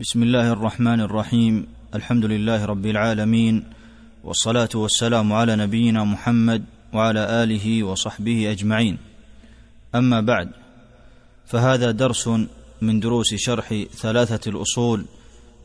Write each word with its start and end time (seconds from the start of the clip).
بسم 0.00 0.22
الله 0.22 0.52
الرحمن 0.52 1.00
الرحيم. 1.00 1.66
الحمد 1.94 2.24
لله 2.24 2.64
رب 2.64 2.86
العالمين. 2.86 3.64
والصلاة 4.24 4.68
والسلام 4.74 5.32
على 5.32 5.56
نبينا 5.56 6.04
محمد 6.04 6.64
وعلى 6.92 7.42
آله 7.42 7.82
وصحبه 7.82 8.50
أجمعين. 8.50 8.98
أما 9.94 10.20
بعد 10.20 10.48
فهذا 11.46 11.90
درس 11.90 12.28
من 12.82 13.00
دروس 13.00 13.34
شرح 13.34 13.74
ثلاثة 13.90 14.50
الأصول 14.50 15.04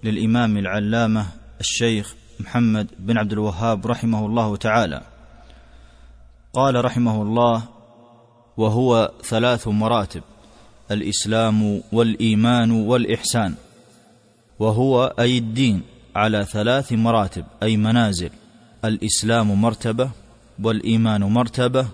للإمام 0.04 0.58
العلامة 0.58 1.26
الشيخ 1.60 2.16
محمد 2.40 2.88
بن 3.00 3.18
عبد 3.18 3.32
الوهاب 3.32 3.88
رحمه 3.88 4.26
الله 4.26 4.56
تعالى. 4.56 5.02
قال 6.54 6.86
رحمه 6.86 7.22
الله 7.22 7.64
وهو 8.58 9.12
ثلاث 9.24 9.68
مراتب 9.68 10.24
الإسلام 10.92 11.82
والإيمان 11.92 12.72
والإحسان. 12.72 13.56
وهو 14.60 15.14
أي 15.20 15.38
الدين 15.38 15.82
على 16.16 16.46
ثلاث 16.46 16.94
مراتب 16.94 17.46
أي 17.64 17.78
منازل 17.78 18.30
الإسلام 18.86 19.62
مرتبة 19.62 20.10
والإيمان 20.64 21.24
مرتبة 21.24 21.88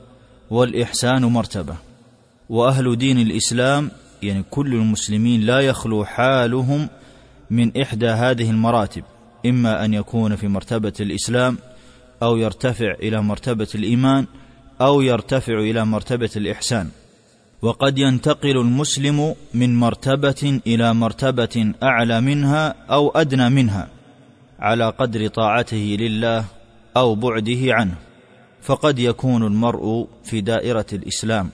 والإحسان 0.50 1.26
مرتبة. 1.26 1.76
وأهل 2.50 2.98
دين 2.98 3.20
الإسلام 3.20 3.92
يعني 4.24 4.44
كل 4.50 4.74
المسلمين 4.74 5.42
لا 5.42 5.60
يخلو 5.60 6.06
حالهم 6.06 6.90
من 7.50 7.82
إحدى 7.82 8.10
هذه 8.10 8.50
المراتب 8.50 9.04
إما 9.46 9.86
أن 9.86 9.94
يكون 9.94 10.36
في 10.36 10.48
مرتبة 10.48 10.94
الإسلام 11.00 11.58
أو 12.24 12.38
يرتفع 12.38 12.92
إلى 12.92 13.22
مرتبة 13.22 13.68
الإيمان 13.76 14.26
أو 14.82 15.02
يرتفع 15.02 15.54
إلى 15.54 15.86
مرتبة 15.86 16.30
الإحسان. 16.36 16.90
وقد 17.62 17.98
ينتقل 17.98 18.58
المسلم 18.58 19.36
من 19.54 19.76
مرتبة 19.76 20.62
إلى 20.68 20.94
مرتبة 20.94 21.74
أعلى 21.84 22.22
منها 22.22 22.76
أو 22.90 23.10
أدنى 23.10 23.50
منها 23.50 23.88
على 24.60 24.90
قدر 24.90 25.28
طاعته 25.28 25.98
لله 26.00 26.46
أو 26.98 27.16
بعده 27.16 27.74
عنه. 27.74 27.96
فقد 28.62 29.00
يكون 29.00 29.44
المرء 29.44 30.08
في 30.24 30.42
دائرة 30.42 30.86
الإسلام 30.94 31.50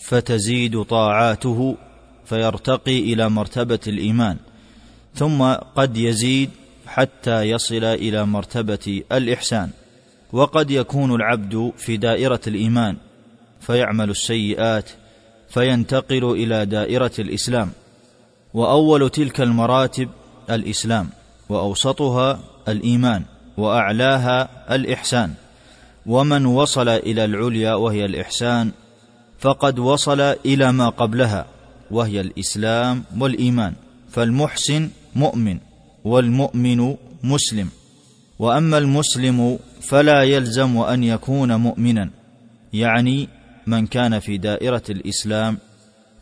فتزيد 0.00 0.82
طاعاته 0.82 1.76
فيرتقي 2.24 2.98
إلى 2.98 3.28
مرتبة 3.28 3.80
الإيمان 3.86 4.36
ثم 5.14 5.42
قد 5.52 5.96
يزيد 5.96 6.50
حتى 6.86 7.42
يصل 7.42 7.84
إلى 7.84 8.26
مرتبة 8.26 9.02
الإحسان. 9.12 9.70
وقد 10.32 10.70
يكون 10.70 11.14
العبد 11.14 11.72
في 11.76 11.96
دائرة 11.96 12.40
الإيمان 12.46 12.96
فيعمل 13.60 14.10
السيئات 14.10 14.90
فينتقل 15.50 16.24
إلى 16.24 16.66
دائرة 16.66 17.12
الإسلام 17.18 17.70
وأول 18.54 19.10
تلك 19.10 19.40
المراتب 19.40 20.08
الإسلام 20.50 21.08
وأوسطها 21.48 22.40
الإيمان 22.68 23.22
وأعلاها 23.56 24.48
الإحسان. 24.74 25.34
ومن 26.06 26.46
وصل 26.46 26.88
إلى 26.88 27.24
العليا 27.24 27.74
وهي 27.74 28.04
الإحسان 28.04 28.70
فقد 29.38 29.78
وصل 29.78 30.20
إلى 30.20 30.72
ما 30.72 30.88
قبلها 30.88 31.46
وهي 31.90 32.20
الإسلام 32.20 33.04
والإيمان. 33.18 33.72
فالمحسن 34.10 34.90
مؤمن 35.16 35.58
والمؤمن 36.04 36.96
مسلم. 37.22 37.68
وأما 38.38 38.78
المسلم 38.78 39.58
فلا 39.80 40.22
يلزم 40.22 40.78
أن 40.78 41.04
يكون 41.04 41.54
مؤمنا 41.54 42.10
يعني 42.72 43.28
من 43.68 43.86
كان 43.86 44.18
في 44.18 44.38
دائرة 44.38 44.82
الإسلام 44.90 45.58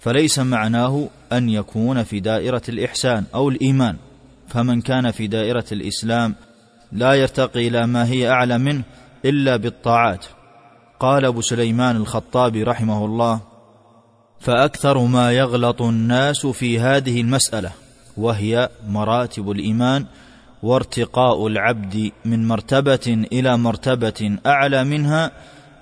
فليس 0.01 0.39
معناه 0.39 1.09
أن 1.33 1.49
يكون 1.49 2.03
في 2.03 2.21
دائرة 2.21 2.63
الإحسان 2.69 3.25
أو 3.35 3.49
الإيمان. 3.49 3.97
فمن 4.49 4.81
كان 4.81 5.11
في 5.11 5.27
دائرة 5.27 5.65
الإسلام 5.73 6.35
لا 6.93 7.15
يرتقي 7.15 7.69
إلى 7.69 7.87
ما 7.87 8.07
هي 8.07 8.31
أعلى 8.31 8.59
منه 8.59 8.83
إلا 9.25 9.57
بالطاعات. 9.57 10.25
قال 11.01 11.25
أبو 11.25 11.41
سليمان 11.41 11.97
الخطابي 11.97 12.63
رحمه 12.63 13.05
الله 13.05 13.41
فأكثر 14.41 14.99
ما 14.99 15.33
يغلط 15.33 15.83
الناس 15.83 16.47
في 16.47 16.81
هذه 16.81 17.21
المسألة 17.21 17.73
وهي 18.17 18.69
مراتب 18.89 19.51
الإيمان 19.51 20.07
وارتقاء 20.63 21.47
العبد 21.47 22.13
من 22.25 22.49
مرتبة 22.49 23.27
إلى 23.33 23.57
مرتبة 23.57 24.39
أعلى 24.47 24.85
منها 24.85 25.33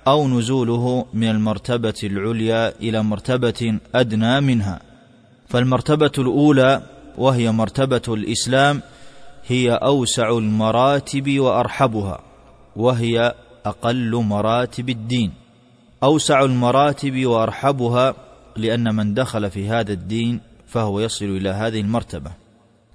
أو 0.07 0.27
نزوله 0.27 1.05
من 1.13 1.29
المرتبة 1.29 1.93
العليا 2.03 2.73
إلى 2.79 3.03
مرتبة 3.03 3.79
أدنى 3.95 4.41
منها. 4.41 4.79
فالمرتبة 5.49 6.11
الأولى 6.17 6.81
وهي 7.17 7.51
مرتبة 7.51 8.01
الإسلام 8.07 8.81
هي 9.47 9.71
أوسع 9.71 10.29
المراتب 10.29 11.39
وأرحبها 11.39 12.19
وهي 12.75 13.35
أقل 13.65 14.15
مراتب 14.15 14.89
الدين. 14.89 15.31
أوسع 16.03 16.43
المراتب 16.43 17.25
وأرحبها 17.25 18.13
لأن 18.55 18.95
من 18.95 19.13
دخل 19.13 19.51
في 19.51 19.67
هذا 19.69 19.93
الدين 19.93 20.41
فهو 20.67 20.99
يصل 20.99 21.25
إلى 21.25 21.49
هذه 21.49 21.81
المرتبة. 21.81 22.31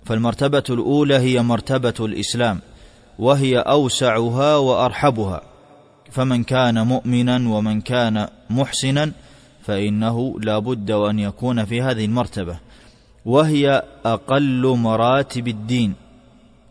فالمرتبة 0.05 0.65
الأولى 0.71 1.19
هي 1.19 1.43
مرتبة 1.43 1.95
الإسلام 2.01 2.61
وهي 3.19 3.59
أوسعها 3.59 4.57
وأرحبها. 4.57 5.50
فمن 6.11 6.45
كان 6.45 6.87
مؤمنا 6.87 7.49
ومن 7.49 7.81
كان 7.81 8.29
محسنا 8.51 9.13
فإنه 9.63 10.41
لا 10.41 10.59
بد 10.59 10.91
وأن 10.91 11.19
يكون 11.19 11.65
في 11.65 11.83
هذه 11.83 12.05
المرتبة. 12.05 12.59
وهي 13.25 13.83
أقل 14.05 14.67
مراتب 14.67 15.49
الدين. 15.49 15.95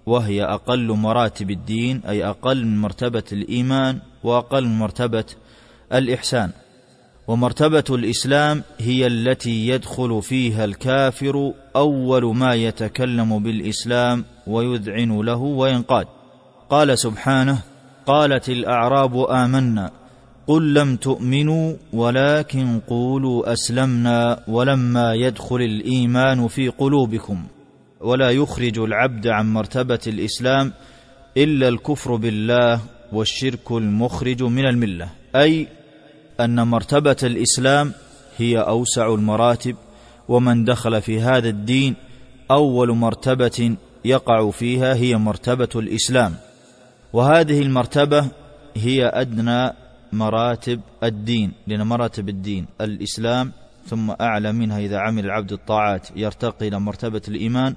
وهي 0.06 0.44
أقل 0.44 0.92
مراتب 0.92 1.52
الدين 1.52 2.02
أي 2.10 2.26
أقل 2.26 2.66
من 2.66 2.82
مرتبة 2.82 3.24
الإيمان 3.32 4.00
وأقل 4.24 4.66
من 4.66 4.80
مرتبة 4.80 5.26
الإحسان. 5.94 6.52
ومرتبة 7.28 7.84
الإسلام 7.90 8.64
هي 8.80 9.08
التي 9.08 9.68
يدخل 9.68 10.22
فيها 10.22 10.66
الكافر 10.66 11.54
أول 11.76 12.36
ما 12.36 12.54
يتكلم 12.54 13.44
بالإسلام 13.44 14.26
ويذعن 14.48 15.22
له 15.22 15.38
وينقاد. 15.38 16.08
قال 16.70 17.00
سبحانه 17.00 17.69
قالت 18.10 18.50
الأعراب 18.50 19.18
آمنا 19.18 19.92
قل 20.48 20.74
لم 20.74 20.96
تؤمنوا 20.96 21.74
ولكن 21.94 22.80
قولوا 22.88 23.54
أسلمنا 23.54 24.44
ولما 24.48 25.14
يدخل 25.14 25.56
الإيمان 25.56 26.48
في 26.48 26.70
قلوبكم 26.70 27.44
ولا 28.02 28.30
يخرج 28.32 28.80
العبد 28.80 29.28
عن 29.28 29.54
مرتبة 29.54 30.00
الإسلام 30.08 30.74
إلا 31.38 31.68
الكفر 31.68 32.16
بالله 32.16 32.82
والشرك 33.14 33.72
المخرج 33.72 34.44
من 34.44 34.66
الملة 34.66 35.10
أي 35.36 35.68
أن 36.40 36.68
مرتبة 36.68 37.18
الإسلام 37.24 37.94
هي 38.38 38.58
أوسع 38.58 39.14
المراتب 39.14 39.76
ومن 40.28 40.66
دخل 40.66 41.02
في 41.02 41.22
هذا 41.22 41.50
الدين 41.50 41.96
أول 42.52 42.92
مرتبة 42.92 43.76
يقع 44.06 44.52
فيها 44.52 44.94
هي 44.94 45.18
مرتبة 45.18 45.70
الإسلام. 45.76 46.36
وهذه 47.14 47.62
المرتبة 47.62 48.28
هي 48.78 49.06
أدنى 49.06 49.74
مراتب 50.14 50.82
الدين 51.04 51.52
لأن 51.68 51.82
مراتب 51.88 52.30
الدين 52.30 52.66
الإسلام 52.82 53.52
ثم 53.88 54.12
أعلى 54.22 54.52
منها 54.52 54.80
إذا 54.80 55.00
عمل 55.00 55.26
العبد 55.26 55.52
الطاعات 55.52 56.08
يرتقي 56.16 56.68
إلى 56.68 56.80
مرتبة 56.80 57.22
الإيمان 57.28 57.76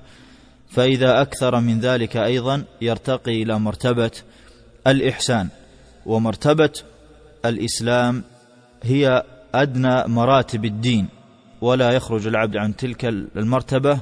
فإذا 0.69 1.23
أكثر 1.23 1.61
من 1.61 1.81
ذلك 1.81 2.17
أيضا 2.17 2.65
يرتقي 2.81 3.43
إلى 3.43 3.59
مرتبة 3.59 4.11
الإحسان. 4.87 5.49
ومرتبة 6.07 6.73
الإسلام 7.45 8.25
هي 8.83 9.23
أدنى 9.55 10.05
مراتب 10.07 10.65
الدين 10.65 11.09
ولا 11.61 11.91
يخرج 11.91 12.27
العبد 12.27 12.57
عن 12.57 12.77
تلك 12.77 13.05
المرتبة 13.37 14.01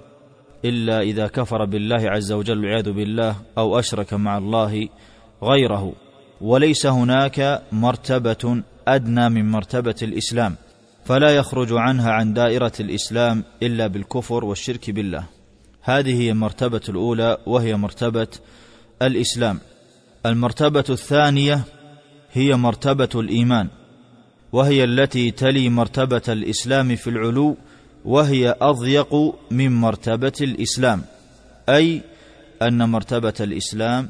إلا 0.65 1.01
إذا 1.01 1.27
كفر 1.27 1.65
بالله 1.65 2.11
عز 2.11 2.33
وجل 2.33 2.59
والعياذ 2.59 2.93
بالله 2.93 3.37
أو 3.59 3.79
أشرك 3.79 4.15
مع 4.15 4.39
الله 4.39 4.89
غيره. 5.43 5.93
وليس 6.41 6.87
هناك 6.87 7.63
مرتبة 7.73 8.63
أدنى 8.89 9.29
من 9.29 9.51
مرتبة 9.51 9.95
الإسلام 10.03 10.57
فلا 11.05 11.37
يخرج 11.37 11.73
عنها 11.73 12.11
عن 12.11 12.35
دائرة 12.35 12.73
الإسلام 12.81 13.45
إلا 13.63 13.87
بالكفر 13.87 14.45
والشرك 14.45 14.91
بالله. 14.91 15.25
هذه 15.83 16.23
هي 16.23 16.31
المرتبة 16.31 16.81
الأولى 16.89 17.39
وهي 17.47 17.77
مرتبة 17.77 18.29
الإسلام. 19.03 19.59
المرتبة 20.27 20.85
الثانية 20.91 21.61
هي 22.33 22.55
مرتبة 22.57 23.09
الإيمان 23.15 23.69
وهي 24.53 24.85
التي 24.85 25.31
تلي 25.31 25.69
مرتبة 25.69 26.23
الإسلام 26.29 26.97
في 26.97 27.11
العلو 27.11 27.57
وهي 28.05 28.57
أضيق 28.61 29.35
من 29.51 29.81
مرتبة 29.81 30.33
الإسلام 30.41 31.03
أي 31.69 32.03
أن 32.63 32.89
مرتبة 32.89 33.35
الإسلام 33.41 34.09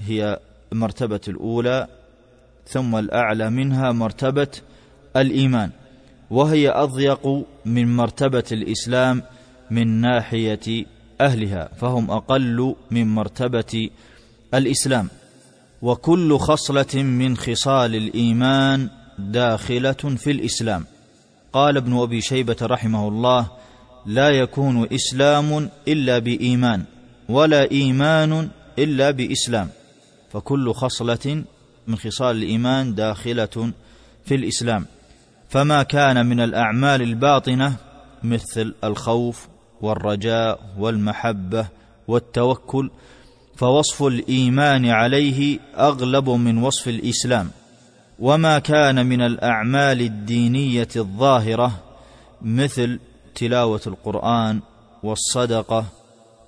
هي 0.00 0.38
المرتبة 0.72 1.20
الأولى 1.28 1.86
ثم 2.66 2.96
الأعلى 2.96 3.50
منها 3.50 3.92
مرتبة 3.92 4.48
الإيمان 5.16 5.70
وهي 6.30 6.70
أضيق 6.70 7.44
من 7.64 7.96
مرتبة 7.96 8.44
الإسلام 8.52 9.22
من 9.70 9.88
ناحية 10.00 10.86
أهلها 11.20 11.68
فهم 11.80 12.10
أقل 12.10 12.74
من 12.90 13.14
مرتبة 13.14 13.90
الإسلام. 14.54 15.08
وكل 15.82 16.38
خصلة 16.38 17.02
من 17.02 17.36
خصال 17.36 17.94
الإيمان 17.94 18.88
داخلة 19.18 19.92
في 19.92 20.30
الإسلام. 20.30 20.84
قال 21.52 21.76
ابن 21.76 21.96
أبي 21.96 22.20
شيبة 22.20 22.56
رحمه 22.62 23.08
الله 23.08 23.46
لا 24.06 24.30
يكون 24.30 24.88
إسلام 24.92 25.68
إلا 25.88 26.18
بإيمان 26.18 26.84
ولا 27.28 27.70
إيمان 27.70 28.48
إلا 28.78 29.10
بإسلام. 29.10 29.68
فكل 30.32 30.72
خصلة 30.74 31.44
من 31.86 31.96
خصال 31.96 32.36
الإيمان 32.36 32.94
داخلة 32.94 33.72
في 34.24 34.34
الإسلام. 34.34 34.86
فما 35.48 35.82
كان 35.82 36.26
من 36.26 36.40
الأعمال 36.40 37.02
الباطنة 37.02 37.76
مثل 38.22 38.74
الخوف 38.84 39.48
والرجاء 39.80 40.60
والمحبة 40.78 41.66
والتوكل 42.08 42.90
فوصف 43.56 44.02
الإيمان 44.02 44.86
عليه 44.86 45.58
أغلب 45.76 46.30
من 46.30 46.58
وصف 46.62 46.88
الإسلام. 46.88 47.50
وما 48.18 48.58
كان 48.58 49.06
من 49.06 49.22
الأعمال 49.22 50.00
الدينية 50.00 50.88
الظاهرة 50.96 51.82
مثل 52.42 53.00
تلاوة 53.34 53.80
القرآن 53.86 54.60
والصدقة 55.02 55.84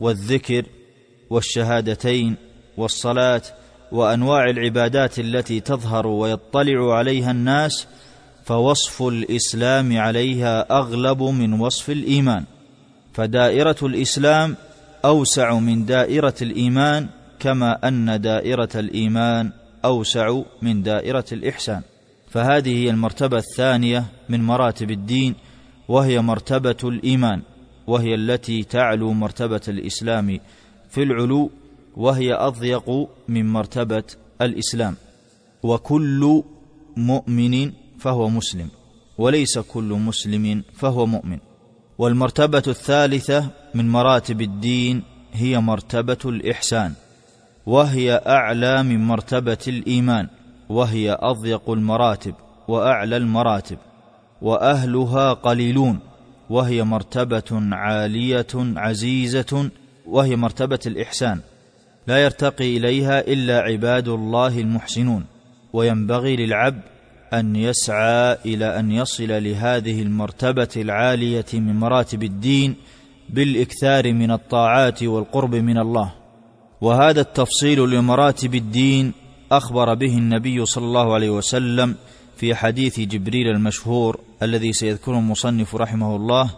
والذكر 0.01 0.67
والشهادتين 1.31 2.37
والصلاة 2.77 3.43
وأنواع 3.95 4.45
العبادات 4.51 5.19
التي 5.19 5.61
تظهر 5.61 6.07
ويطلع 6.07 6.95
عليها 6.95 7.31
الناس 7.31 7.87
فوصف 8.45 9.03
الإسلام 9.03 9.99
عليها 9.99 10.79
أغلب 10.79 11.23
من 11.23 11.61
وصف 11.61 11.91
الإيمان. 11.91 12.45
فدائرة 13.13 13.77
الإسلام 13.83 14.57
أوسع 15.05 15.59
من 15.59 15.85
دائرة 15.85 16.35
الإيمان 16.43 17.09
كما 17.41 17.89
أن 17.89 18.21
دائرة 18.21 18.69
الإيمان 18.75 19.53
أوسع 19.85 20.41
من 20.63 20.83
دائرة 20.83 21.25
الإحسان. 21.33 21.83
فهذه 22.31 22.85
هي 22.85 22.91
المرتبة 22.91 23.39
الثانية 23.39 24.05
من 24.29 24.41
مراتب 24.43 24.91
الدين 24.91 25.35
وهي 25.89 26.21
مرتبة 26.21 26.77
الإيمان 26.85 27.43
وهي 27.87 28.15
التي 28.15 28.63
تعلو 28.63 29.13
مرتبة 29.13 29.61
الإسلام 29.69 30.41
في 30.91 31.03
العلو 31.03 31.51
وهي 31.97 32.35
أضيق 32.35 33.09
من 33.29 33.53
مرتبة 33.53 34.05
الإسلام. 34.41 34.97
وكل 35.63 36.43
مؤمن 36.97 37.73
فهو 37.99 38.29
مسلم 38.29 38.69
وليس 39.19 39.59
كل 39.59 39.85
مسلم 39.85 40.63
فهو 40.75 41.07
مؤمن. 41.07 41.39
والمرتبة 41.99 42.63
الثالثة 42.69 43.51
من 43.75 43.89
مراتب 43.89 44.41
الدين 44.41 45.03
هي 45.33 45.61
مرتبة 45.61 46.19
الإحسان 46.25 46.93
وهي 47.67 48.23
أعلى 48.27 48.83
من 48.83 49.07
مرتبة 49.07 49.59
الإيمان 49.69 50.29
وهي 50.69 51.17
أضيق 51.21 51.71
المراتب 51.71 52.35
وأعلى 52.69 53.17
المراتب 53.17 53.79
وأهلها 54.43 55.33
قليلون 55.33 55.99
وهي 56.51 56.83
مرتبة 56.85 57.75
عالية 57.75 58.47
عزيزة 58.55 59.71
وهي 60.07 60.37
مرتبة 60.37 60.79
الإحسان. 60.87 61.41
لا 62.07 62.25
يرتقي 62.25 62.77
إليها 62.77 63.21
إلا 63.21 63.59
عباد 63.61 64.09
الله 64.09 64.61
المحسنون 64.61 65.25
وينبغي 65.73 66.37
للعبد 66.37 66.83
أن 67.35 67.57
يسعى 67.57 68.37
إلى 68.47 68.79
أن 68.79 68.91
يصل 68.91 69.45
لهذه 69.45 70.03
المرتبة 70.03 70.69
العالية 70.77 71.47
من 71.53 71.77
مراتب 71.77 72.23
الدين 72.23 72.75
بالإكثار 73.31 74.13
من 74.13 74.31
الطاعات 74.31 75.03
والقرب 75.03 75.55
من 75.55 75.79
الله. 75.79 76.13
وهذا 76.81 77.21
التفصيل 77.21 77.79
لمراتب 77.91 78.55
الدين 78.55 79.13
أخبر 79.53 79.95
به 79.95 80.19
النبي 80.19 80.67
صلى 80.67 80.85
الله 80.85 81.15
عليه 81.15 81.31
وسلم 81.31 81.95
في 82.37 82.55
حديث 82.55 83.01
جبريل 83.01 83.49
المشهور 83.49 84.21
الذي 84.43 84.73
سيذكره 84.73 85.19
المصنف 85.19 85.75
رحمه 85.75 86.17
الله 86.17 86.51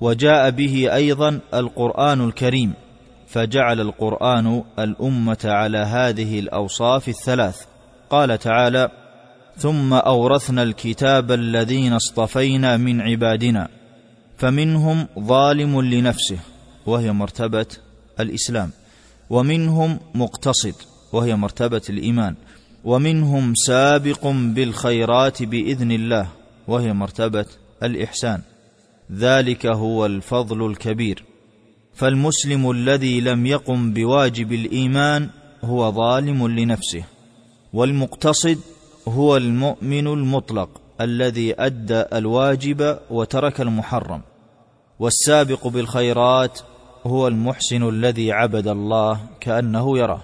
وجاء 0.00 0.50
به 0.50 0.94
أيضا 0.94 1.40
القرآن 1.54 2.20
الكريم. 2.28 2.72
فجعل 3.26 3.80
القرآن 3.80 4.62
الأمة 4.78 5.38
على 5.44 5.78
هذه 5.78 6.38
الأوصاف 6.38 7.08
الثلاث. 7.08 7.62
قال 8.10 8.38
تعالى 8.38 8.90
ثم 9.56 9.92
أورثنا 9.92 10.62
الكتاب 10.62 11.32
الذين 11.32 11.92
اصطفينا 11.92 12.76
من 12.76 13.00
عبادنا 13.00 13.68
فمنهم 14.38 15.08
ظالم 15.18 15.80
لنفسه 15.80 16.38
وهي 16.86 17.12
مرتبة 17.12 17.66
الإسلام 18.20 18.70
ومنهم 19.30 19.98
مقتصد 20.14 20.74
وهي 21.12 21.36
مرتبة 21.36 21.82
الإيمان 21.90 22.34
ومنهم 22.84 23.54
سابق 23.54 24.26
بالخيرات 24.26 25.42
بإذن 25.42 25.92
الله 25.92 26.28
وهي 26.68 26.92
مرتبة 26.92 27.46
الإحسان. 27.82 28.42
ذلك 29.12 29.66
هو 29.66 30.06
الفضل 30.06 30.66
الكبير. 30.66 31.24
فالمسلم 31.96 32.70
الذي 32.70 33.20
لم 33.20 33.46
يقم 33.46 33.92
بواجب 33.92 34.52
الإيمان 34.52 35.30
هو 35.64 35.92
ظالم 35.92 36.48
لنفسه 36.48 37.04
والمقتصد 37.72 38.58
هو 39.08 39.36
المؤمن 39.36 40.06
المطلق 40.06 40.68
الذي 41.00 41.54
أدى 41.58 42.02
الواجب 42.12 42.98
وترك 43.10 43.60
المحرم 43.60 44.20
والسابق 44.98 45.66
بالخيرات 45.66 46.60
هو 47.06 47.28
المحسن 47.28 47.88
الذي 47.88 48.32
عبد 48.32 48.68
الله 48.68 49.20
كأنه 49.40 49.98
يراه 49.98 50.22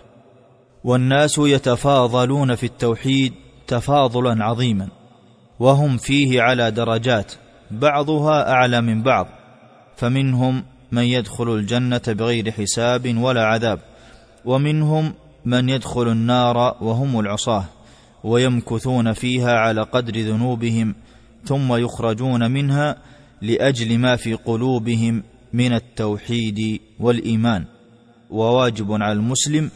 والناس 0.84 1.38
يتفاضلون 1.38 2.54
في 2.54 2.66
التوحيد 2.66 3.34
تفاضلا 3.66 4.44
عظيما 4.44 4.88
وهم 5.60 5.96
فيه 5.96 6.42
على 6.42 6.70
درجات 6.70 7.32
بعضها 7.70 8.52
أعلى 8.52 8.80
من 8.80 9.02
بعض 9.02 9.26
فمنهم 9.96 10.64
من 10.92 11.02
يدخل 11.02 11.54
الجنة 11.54 12.02
بغير 12.08 12.50
حساب 12.50 13.18
ولا 13.18 13.44
عذاب 13.44 13.78
ومنهم 14.44 15.14
من 15.44 15.68
يدخل 15.68 16.08
النار 16.08 16.76
وهم 16.80 17.20
العصاه 17.20 17.64
ويمكثون 18.24 19.12
فيها 19.12 19.52
على 19.52 19.82
قدر 19.82 20.20
ذنوبهم 20.20 20.94
ثم 21.44 21.74
يخرجون 21.74 22.50
منها 22.50 22.96
لأجل 23.42 23.98
ما 23.98 24.16
في 24.16 24.34
قلوبهم 24.34 25.22
من 25.52 25.72
التوحيد 25.72 26.80
والإيمان. 27.00 27.64
وواجب 28.30 28.92
على 28.92 29.12
المسلم 29.12 29.70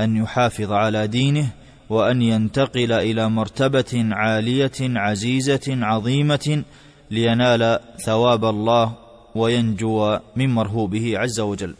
أن 0.00 0.16
يحافظ 0.16 0.72
على 0.72 1.06
دينه 1.06 1.48
وأن 1.90 2.22
ينتقل 2.22 2.92
إلى 2.92 3.28
مرتبة 3.28 4.08
عالية 4.12 4.72
عزيزة 4.80 5.60
عظيمة 5.68 6.64
لينال 7.10 7.80
ثواب 7.98 8.44
الله 8.44 9.01
وينجو 9.34 10.18
من 10.36 10.50
مرهوبه 10.50 11.18
عز 11.18 11.40
وجل. 11.40 11.74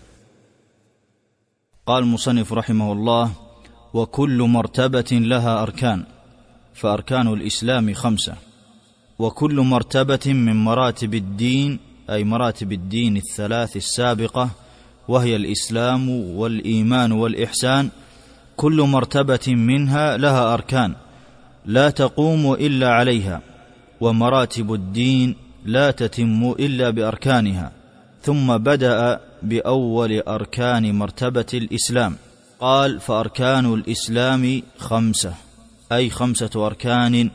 قال 1.87 2.03
المصنف 2.03 2.53
رحمه 2.53 2.93
الله 2.93 3.33
وكل 3.95 4.43
مرتبة 4.43 5.11
لها 5.13 5.63
أركان 5.63 6.05
فأركان 6.75 7.29
الإسلام 7.29 7.95
خمسة. 7.95 8.35
وكل 9.19 9.61
مرتبة 9.61 10.21
من 10.27 10.65
مراتب 10.65 11.15
الدين 11.15 11.79
أي 12.11 12.25
مراتب 12.25 12.73
الدين 12.73 13.17
الثلاث 13.17 13.77
السابقة 13.77 14.51
وهي 15.09 15.37
الإسلام 15.37 16.11
والإيمان 16.11 17.13
والإحسان. 17.13 17.91
كل 18.57 18.83
مرتبة 18.83 19.47
منها 19.49 20.17
لها 20.17 20.55
أركان 20.55 20.95
لا 21.67 21.91
تقوم 21.91 22.53
إلا 22.53 22.89
عليها. 22.89 23.41
ومراتب 24.01 24.73
الدين 24.73 25.37
لا 25.65 25.91
تتم 25.91 26.55
إلا 26.59 26.91
بأركانها 26.91 27.73
ثم 28.23 28.59
بدأ 28.59 29.21
بأول 29.43 30.21
أركان 30.29 30.95
مرتبة 30.95 31.47
الإسلام. 31.55 32.17
قال 32.61 33.01
فأركان 33.01 33.75
الإسلام 33.75 34.63
خمسة 34.79 35.35
أي 35.93 36.11
خمسة 36.11 36.67
أركان 36.67 37.31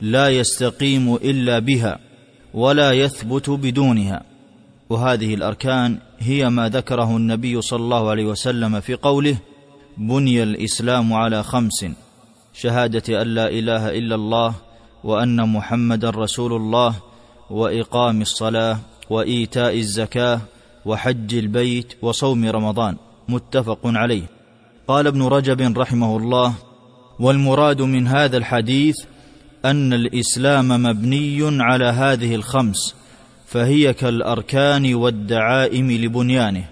لا 0.00 0.28
يستقيم 0.30 1.14
إلا 1.14 1.58
بها 1.58 1.98
ولا 2.54 2.92
يثبت 2.92 3.50
بدونها. 3.50 4.22
وهذه 4.90 5.34
الأركان 5.34 5.98
هي 6.18 6.50
ما 6.50 6.68
ذكره 6.68 7.16
النبي 7.16 7.62
صلى 7.62 7.80
الله 7.80 8.10
عليه 8.10 8.24
وسلم 8.24 8.80
في 8.80 8.94
قوله 8.94 9.36
بني 9.96 10.42
الإسلام 10.42 11.12
على 11.12 11.42
خمس 11.42 11.86
شهادة 12.54 13.22
أن 13.22 13.26
لا 13.26 13.48
إله 13.48 13.98
إلا 13.98 14.14
الله 14.14 14.54
وأن 15.04 15.48
محمدا 15.48 16.10
رسول 16.10 16.52
الله 16.52 16.94
وإقام 17.52 18.22
الصلاة 18.22 18.78
وإيتاء 19.10 19.78
الزكاة 19.78 20.40
وحج 20.84 21.34
البيت 21.34 21.92
وصوم 22.02 22.44
رمضان 22.44 22.96
متفق 23.28 23.80
عليه. 23.84 24.22
قال 24.88 25.06
ابن 25.06 25.22
رجب 25.22 25.78
رحمه 25.78 26.16
الله 26.16 26.54
والمراد 27.20 27.82
من 27.82 28.06
هذا 28.06 28.36
الحديث 28.36 28.96
أن 29.64 29.92
الإسلام 29.92 30.68
مبني 30.68 31.62
على 31.62 31.84
هذه 31.84 32.34
الخمس 32.34 32.94
فهي 33.46 33.94
كالأركان 33.94 34.94
والدعائم 34.94 35.90
لبنيانه 35.92 36.64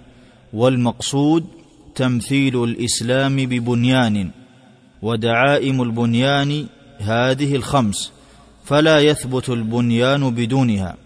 والمقصود 0.52 1.46
تمثيل 1.94 2.64
الإسلام 2.64 3.36
ببنيان 3.36 4.30
ودعائم 5.02 5.82
البنيان 5.82 6.66
هذه 6.98 7.56
الخمس. 7.56 8.12
فلا 8.70 9.00
يثبت 9.00 9.48
البنيان 9.48 10.30
بدونها 10.30 10.96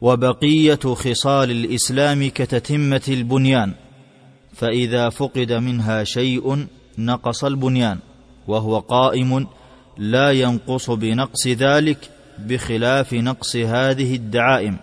وبقية 0.00 0.94
خصال 0.94 1.50
الإسلام 1.50 2.28
كتتمة 2.28 3.02
البنيان 3.08 3.72
فإذا 4.54 5.08
فقد 5.08 5.52
منها 5.52 6.04
شيء 6.04 6.66
نقص 6.98 7.44
البنيان 7.44 7.98
وهو 8.48 8.78
قائم 8.78 9.46
لا 9.98 10.30
ينقص 10.32 10.90
بنقص 10.90 11.46
ذلك 11.46 12.10
بخلاف 12.38 13.14
نقص 13.14 13.56
هذه 13.56 14.14
الدعائم 14.14 14.76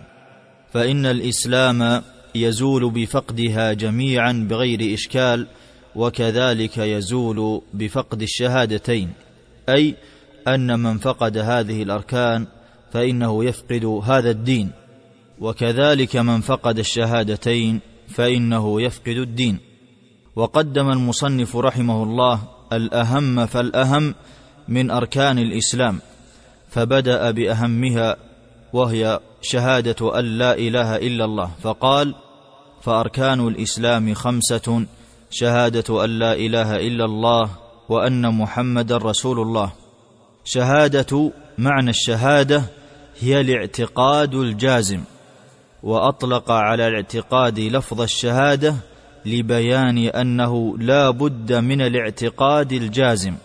فإن 0.74 1.06
الإسلام 1.06 2.02
يزول 2.36 2.90
بفقدها 2.92 3.74
جميعا 3.74 4.48
بغير 4.50 4.94
إشكال 4.94 5.48
وكذلك 5.96 6.78
يزول 6.78 7.62
بفقد 7.74 8.22
الشهادتين 8.22 9.10
أي 9.70 9.96
أن 10.48 10.80
من 10.80 10.98
فقد 10.98 11.38
هذه 11.38 11.84
الأركان 11.84 12.48
فإنه 12.92 13.46
يفقد 13.46 13.86
هذا 13.86 14.30
الدين 14.30 14.72
وكذلك 15.40 16.16
من 16.16 16.42
فقد 16.42 16.80
الشهادتين 16.80 17.80
فإنه 18.10 18.82
يفقد 18.82 19.18
الدين. 19.18 19.58
وقدم 20.36 20.90
المصنف 20.90 21.56
رحمه 21.56 22.04
الله 22.04 22.40
الأهم 22.74 23.46
فالأهم 23.46 24.16
من 24.68 24.92
أركان 24.92 25.40
الإسلام 25.40 26.00
فبدأ 26.70 27.32
بأهمها 27.32 28.18
وهي 28.74 29.20
شهادة 29.42 30.20
أن 30.20 30.26
لا 30.26 30.54
إله 30.58 30.96
إلا 30.96 31.26
الله 31.26 31.52
فقال 31.62 32.16
فأركان 32.82 33.48
الإسلام 33.48 34.14
خمسة 34.14 34.86
شهادة 35.32 36.04
أن 36.06 36.10
لا 36.10 36.34
إله 36.34 36.76
إلا 36.76 37.06
الله 37.06 37.50
وأن 37.90 38.34
محمدا 38.34 38.98
رسول 38.98 39.40
الله. 39.40 39.72
شهادة 40.48 41.32
معنى 41.58 41.90
الشهادة 41.90 42.64
هي 43.20 43.42
الاعتقاد 43.42 44.36
الجازم 44.36 45.02
وأطلق 45.84 46.52
على 46.52 46.88
الاعتقاد 46.88 47.60
لفظ 47.60 48.02
الشهادة 48.02 48.76
لبيان 49.26 49.98
أنه 49.98 50.78
لا 50.78 51.10
بد 51.10 51.54
من 51.54 51.82
الاعتقاد 51.82 52.74
الجازم 52.74 53.36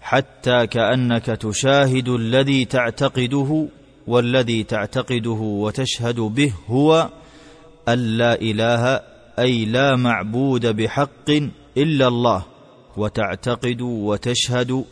حتى 0.00 0.66
كأنك 0.66 1.26
تشاهد 1.26 2.08
الذي 2.08 2.64
تعتقده 2.64 3.66
والذي 4.06 4.62
تعتقده 4.62 5.40
وتشهد 5.40 6.20
به 6.20 6.52
هو 6.66 7.08
أن 7.88 7.98
لا 7.98 8.40
إله 8.40 9.00
أي 9.38 9.64
لا 9.64 9.96
معبود 9.96 10.66
بحق 10.66 11.30
إلا 11.76 12.08
الله 12.08 12.44
وتعتقد 12.96 13.80
وتشهد 13.80 14.84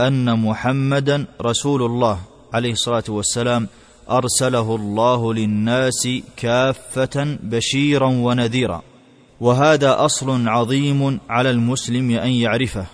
أن 0.00 0.38
محمدا 0.38 1.26
رسول 1.42 1.82
الله 1.82 2.20
عليه 2.52 2.72
الصلاة 2.72 3.04
والسلام 3.08 3.68
أرسله 4.10 4.76
الله 4.76 5.34
للناس 5.34 6.08
كافة 6.36 7.38
بشيرا 7.42 8.06
ونذيرا 8.06 8.82
وهذا 9.40 10.04
أصل 10.04 10.48
عظيم 10.48 11.20
على 11.28 11.50
المسلم 11.50 12.10
أن 12.10 12.30
يعرفه 12.30 12.86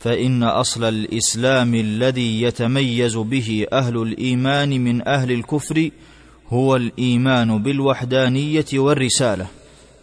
فإن 0.00 0.42
أصل 0.42 0.84
الإسلام 0.84 1.74
الذي 1.74 2.42
يتميز 2.42 3.16
به 3.16 3.66
أهل 3.72 4.02
الإيمان 4.02 4.84
من 4.84 5.08
أهل 5.08 5.32
الكفر 5.32 5.90
هو 6.48 6.76
الإيمان 6.76 7.62
بالوحدانية 7.62 8.66
والرسالة 8.74 9.46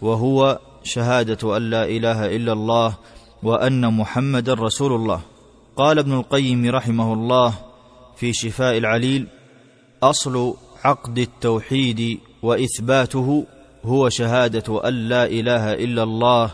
وهو 0.02 0.60
شهادة 0.84 1.58
أن 1.58 1.70
لا 1.70 1.86
إله 1.86 2.36
إلا 2.36 2.54
الله 2.54 2.96
وأن 3.44 3.94
محمدا 3.94 4.54
رسول 4.54 4.94
الله. 4.96 5.33
قال 5.78 6.00
ابن 6.00 6.14
القيم 6.14 6.70
رحمه 6.70 7.14
الله 7.14 7.54
في 8.16 8.34
شفاء 8.34 8.78
العليل 8.78 9.28
أصل 10.04 10.56
عقد 10.84 11.18
التوحيد 11.18 12.20
وإثباته 12.44 13.46
هو 13.86 14.10
شهادة 14.10 14.88
أن 14.88 14.94
لا 14.94 15.26
إله 15.26 15.74
إلا 15.74 16.04
الله 16.04 16.54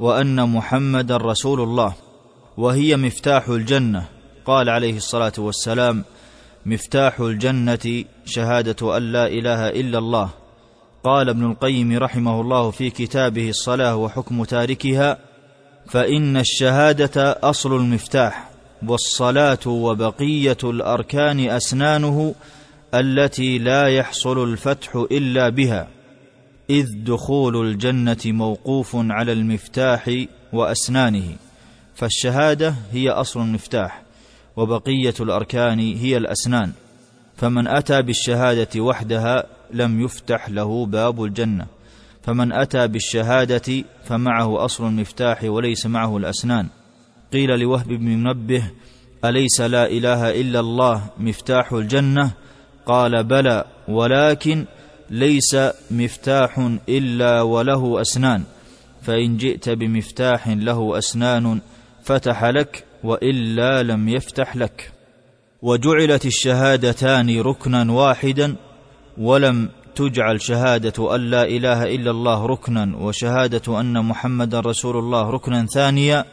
وأن 0.00 0.48
محمدا 0.48 1.16
رسول 1.16 1.60
الله 1.60 1.94
وهي 2.56 2.96
مفتاح 2.96 3.48
الجنة. 3.48 4.08
قال 4.44 4.68
عليه 4.68 4.96
الصلاة 4.96 5.32
والسلام 5.38 6.04
مفتاح 6.66 7.20
الجنة 7.20 8.04
شهادة 8.24 8.96
أن 8.96 9.12
لا 9.12 9.26
إله 9.26 9.68
إلا 9.68 9.98
الله. 9.98 10.30
قال 11.04 11.28
ابن 11.28 11.50
القيم 11.50 11.98
رحمه 11.98 12.40
الله 12.40 12.70
في 12.70 12.90
كتابه 12.90 13.48
الصلاة 13.48 13.96
وحكم 13.96 14.44
تاركها 14.44 15.18
فإن 15.86 16.36
الشهادة 16.36 17.38
أصل 17.42 17.76
المفتاح. 17.76 18.47
والصلاة 18.86 19.66
وبقية 19.66 20.56
الأركان 20.64 21.40
أسنانه 21.50 22.34
التي 22.94 23.58
لا 23.58 23.88
يحصل 23.88 24.44
الفتح 24.52 25.04
إلا 25.12 25.48
بها. 25.48 25.88
إذ 26.70 26.86
دخول 26.96 27.66
الجنة 27.66 28.16
موقوف 28.26 28.90
على 28.94 29.32
المفتاح 29.32 30.24
وأسنانه 30.52 31.36
فالشهادة 31.94 32.74
هي 32.92 33.10
أصل 33.10 33.40
المفتاح 33.40 34.02
وبقية 34.56 35.14
الأركان 35.20 35.78
هي 35.78 36.16
الأسنان. 36.16 36.72
فمن 37.36 37.68
أتى 37.68 38.02
بالشهادة 38.02 38.80
وحدها 38.80 39.44
لم 39.70 40.00
يفتح 40.00 40.48
له 40.48 40.86
باب 40.86 41.24
الجنة. 41.24 41.66
فمن 42.22 42.52
أتى 42.52 42.86
بالشهادة 42.86 43.84
فمعه 44.04 44.64
أصل 44.64 44.86
المفتاح 44.86 45.44
وليس 45.44 45.86
معه 45.86 46.16
الأسنان. 46.16 46.68
قيل 47.32 47.60
لوهب 47.60 47.88
بن 47.88 48.04
منبه 48.04 48.64
أليس 49.24 49.60
لا 49.60 49.86
إله 49.86 50.40
إلا 50.40 50.60
الله 50.60 51.02
مفتاح 51.18 51.72
الجنة؟ 51.72 52.30
قال 52.86 53.24
بلى 53.24 53.64
ولكن 53.88 54.64
ليس 55.10 55.56
مفتاح 55.90 56.68
إلا 56.88 57.42
وله 57.42 58.00
أسنان 58.00 58.42
فإن 59.02 59.36
جئت 59.36 59.68
بمفتاح 59.68 60.48
له 60.48 60.98
أسنان 60.98 61.60
فتح 62.04 62.44
لك 62.44 62.84
وإلا 63.04 63.82
لم 63.82 64.08
يفتح 64.08 64.56
لك. 64.56 64.92
وجعلت 65.62 66.26
الشهادتان 66.26 67.40
ركنا 67.40 67.92
واحدا 67.92 68.56
ولم 69.18 69.68
تجعل 69.94 70.42
شهادة 70.42 71.14
أن 71.14 71.20
لا 71.20 71.42
إله 71.42 71.82
إلا 71.94 72.10
الله 72.10 72.46
ركنا 72.46 72.96
وشهادة 72.96 73.80
أن 73.80 74.04
محمدا 74.04 74.60
رسول 74.60 74.96
الله 74.96 75.30
ركنا 75.30 75.66
ثانيا 75.66 76.24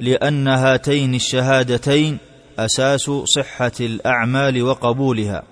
لأن 0.00 0.48
هاتين 0.48 1.14
الشهادتين 1.14 2.18
أساس 2.58 3.10
صحة 3.24 3.72
الأعمال 3.80 4.62
وقبولها 4.62 5.42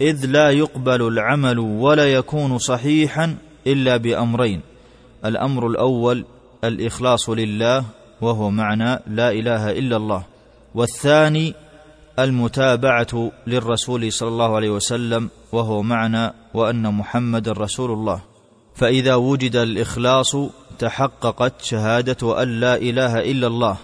إذ 0.00 0.26
لا 0.26 0.50
يقبل 0.50 1.02
العمل 1.02 1.58
ولا 1.58 2.12
يكون 2.12 2.58
صحيحا 2.58 3.36
إلا 3.66 3.96
بأمرين 3.96 4.60
الأمر 5.24 5.66
الأول 5.66 6.24
الإخلاص 6.64 7.30
لله 7.30 7.84
وهو 8.20 8.50
معنى 8.50 9.00
لا 9.06 9.30
إله 9.30 9.70
إلا 9.70 9.96
الله 9.96 10.24
والثاني 10.74 11.54
المتابعة 12.18 13.32
للرسول 13.46 14.12
صلى 14.12 14.28
الله 14.28 14.56
عليه 14.56 14.70
وسلم 14.70 15.30
وهو 15.52 15.82
معنى 15.82 16.32
وأن 16.54 16.94
محمد 16.94 17.48
رسول 17.48 17.90
الله 17.90 18.22
فإذا 18.74 19.14
وجد 19.14 19.56
الإخلاص 19.56 20.36
تحققت 20.80 21.62
شهادة 21.62 22.42
أن 22.42 22.60
لا 22.60 22.76
إله 22.76 23.18
إلا 23.18 23.46
الله 23.46 23.76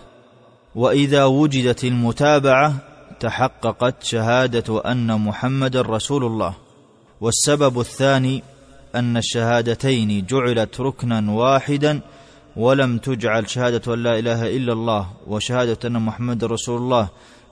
وإذا 0.74 1.24
وجدت 1.24 1.84
المتابعة 1.84 2.74
تحققت 3.20 4.02
شهادة 4.02 4.82
أن 4.92 5.20
محمد 5.20 5.76
رسول 5.76 6.24
الله. 6.24 6.54
والسبب 7.20 7.80
الثاني 7.80 8.42
أن 8.94 9.16
الشهادتين 9.16 10.26
جعلت 10.26 10.80
ركنا 10.80 11.32
واحدا 11.32 12.00
ولم 12.56 12.98
تجعل 12.98 13.50
شهادة 13.50 13.94
أن 13.94 14.02
لا 14.02 14.18
إله 14.18 14.56
إلا 14.56 14.72
الله 14.72 15.10
وشهادة 15.26 15.78
أن 15.84 16.02
محمد 16.02 16.44
رسول 16.44 16.76
الله 16.76 17.08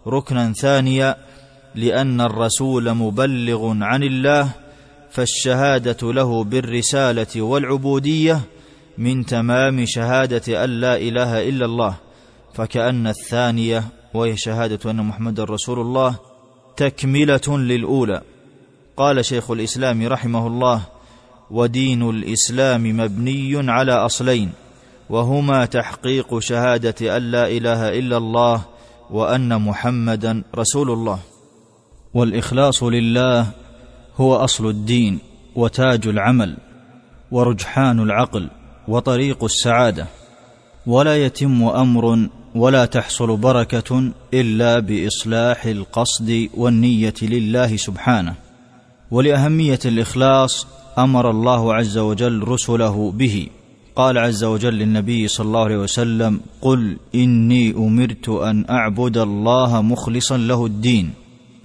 ركنا 0.07 0.53
ثانيا 0.53 1.17
لأن 1.75 2.21
الرسول 2.21 2.95
مبلغ 2.95 3.77
عن 3.81 4.03
الله 4.03 4.51
فالشهادة 5.11 6.13
له 6.13 6.45
بالرسالة 6.45 7.43
والعبودية 7.43 8.41
من 8.99 9.27
تمام 9.27 9.85
شهادة 9.87 10.65
أن 10.65 10.71
لا 10.71 10.97
إله 10.97 11.49
إلا 11.49 11.65
الله 11.67 11.97
فكأن 12.55 13.07
الثانية 13.07 13.85
وهي 14.15 14.37
شهادة 14.37 14.91
أن 14.91 14.97
محمد 14.97 15.41
رسول 15.41 15.81
الله 15.81 16.17
تكملة 16.77 17.41
للأولى. 17.49 18.23
قال 18.97 19.25
شيخ 19.25 19.51
الإسلام 19.51 20.07
رحمه 20.07 20.47
الله 20.47 20.81
ودين 21.51 22.11
الإسلام 22.11 22.97
مبني 22.97 23.71
على 23.71 23.93
أصلين 23.93 24.51
وهما 25.11 25.65
تحقيق 25.65 26.39
شهادة 26.39 27.17
أن 27.17 27.23
لا 27.23 27.49
إله 27.49 27.99
إلا 27.99 28.17
الله 28.17 28.65
وأن 29.11 29.63
محمدا 29.63 30.43
رسول 30.57 30.91
الله. 30.91 31.19
والإخلاص 32.15 32.83
لله 32.83 33.47
هو 34.17 34.37
أصل 34.37 34.67
الدين 34.67 35.19
وتاج 35.55 36.07
العمل 36.09 36.57
ورجحان 37.31 38.01
العقل. 38.01 38.51
وطريق 38.89 39.45
السعادة. 39.45 40.07
ولا 40.87 41.25
يتم 41.25 41.63
أمر 41.63 42.29
ولا 42.55 42.85
تحصل 42.85 43.37
بركة 43.37 44.13
إلا 44.35 44.79
بإصلاح 44.79 45.65
القصد 45.65 46.49
والنية 46.55 47.15
لله 47.23 47.77
سبحانه. 47.77 48.35
ولأهمية 49.11 49.79
الإخلاص 49.85 50.67
أمر 50.99 51.31
الله 51.31 51.75
عز 51.75 51.99
وجل 51.99 52.43
رسله 52.49 53.11
به. 53.11 53.49
قال 53.97 54.19
عز 54.19 54.45
وجل 54.45 54.75
للنبي 54.75 55.29
صلى 55.29 55.47
الله 55.47 55.65
عليه 55.65 55.79
وسلم 55.79 56.41
قل 56.63 56.97
إني 57.15 57.71
أمرت 57.71 58.29
أن 58.29 58.65
أعبد 58.71 59.19
الله 59.19 59.83
مخلصا 59.83 60.37
له 60.37 60.67
الدين. 60.67 61.11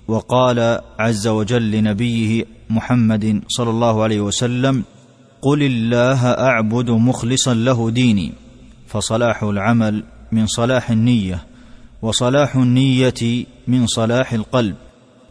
وقال 0.08 0.80
عز 1.00 1.28
وجل 1.28 1.72
لنبيه 1.72 2.46
محمد 2.70 3.42
صلى 3.48 3.70
الله 3.70 4.04
عليه 4.04 4.22
وسلم 4.22 4.84
قل 5.42 5.64
الله 5.64 6.26
اعبد 6.26 6.90
مخلصا 6.90 7.54
له 7.54 7.90
ديني. 7.90 8.34
فصلاح 8.88 9.44
العمل 9.44 10.04
من 10.32 10.48
صلاح 10.48 10.92
النيه 10.92 11.44
وصلاح 12.02 12.56
النيه 12.56 13.46
من 13.68 13.88
صلاح 13.88 14.34
القلب 14.34 14.76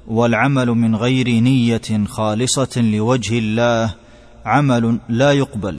والعمل 0.09 0.67
من 0.67 0.97
غير 0.97 1.29
نيه 1.29 2.05
خالصه 2.07 2.81
لوجه 2.81 3.39
الله 3.39 3.95
عمل 4.45 4.99
لا 5.09 5.33
يقبل. 5.33 5.79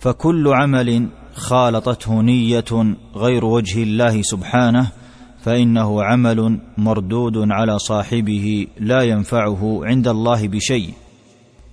فكل 0.00 0.48
عمل 0.48 1.08
خالطته 1.34 2.22
نيه 2.22 2.94
غير 3.16 3.44
وجه 3.44 3.82
الله 3.82 4.22
سبحانه 4.22 4.90
فانه 5.40 6.02
عمل 6.02 6.60
مردود 6.78 7.36
على 7.36 7.78
صاحبه 7.78 8.66
لا 8.80 9.02
ينفعه 9.02 9.80
عند 9.84 10.08
الله 10.08 10.48
بشيء. 10.48 11.07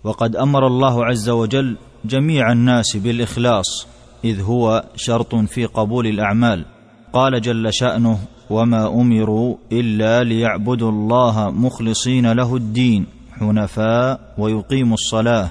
وقد 0.06 0.36
أمر 0.36 0.68
الله 0.68 1.06
عز 1.06 1.30
وجل 1.30 1.76
جميع 2.06 2.52
الناس 2.52 2.98
بالإخلاص 2.98 3.88
إذ 4.24 4.42
هو 4.42 4.84
شرط 4.96 5.36
في 5.36 5.66
قبول 5.66 6.08
الأعمال. 6.08 6.66
قال 7.14 7.42
جل 7.42 7.74
شأنه 7.74 8.20
وما 8.50 8.88
أمروا 8.88 9.56
إلا 9.72 10.24
ليعبدوا 10.24 10.92
الله 10.92 11.52
مخلصين 11.52 12.32
له 12.32 12.56
الدين 12.56 13.06
حنفاء 13.40 14.34
ويقيموا 14.38 14.94
الصلاة 14.94 15.50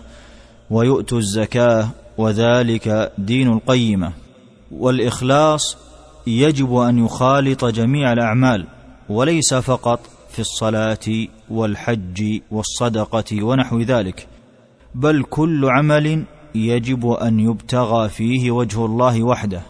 ويؤتوا 0.71 1.19
الزكاة 1.19 1.89
وذلك 2.19 3.13
دين 3.19 3.53
القيمة. 3.53 4.13
والإخلاص 4.73 5.77
يجب 6.27 6.77
أن 6.77 7.05
يخالط 7.05 7.65
جميع 7.65 8.13
الأعمال 8.13 8.67
وليس 9.09 9.55
فقط 9.55 10.01
في 10.31 10.39
الصلاة 10.39 11.27
والحج 11.51 12.41
والصدقة 12.51 13.43
ونحو 13.43 13.81
ذلك. 13.81 14.34
بل 14.95 15.23
كل 15.23 15.65
عمل 15.65 16.25
يجب 16.55 17.11
أن 17.11 17.41
يبتغى 17.41 18.09
فيه 18.09 18.51
وجه 18.51 18.85
الله 18.85 19.23
وحده. 19.23 19.63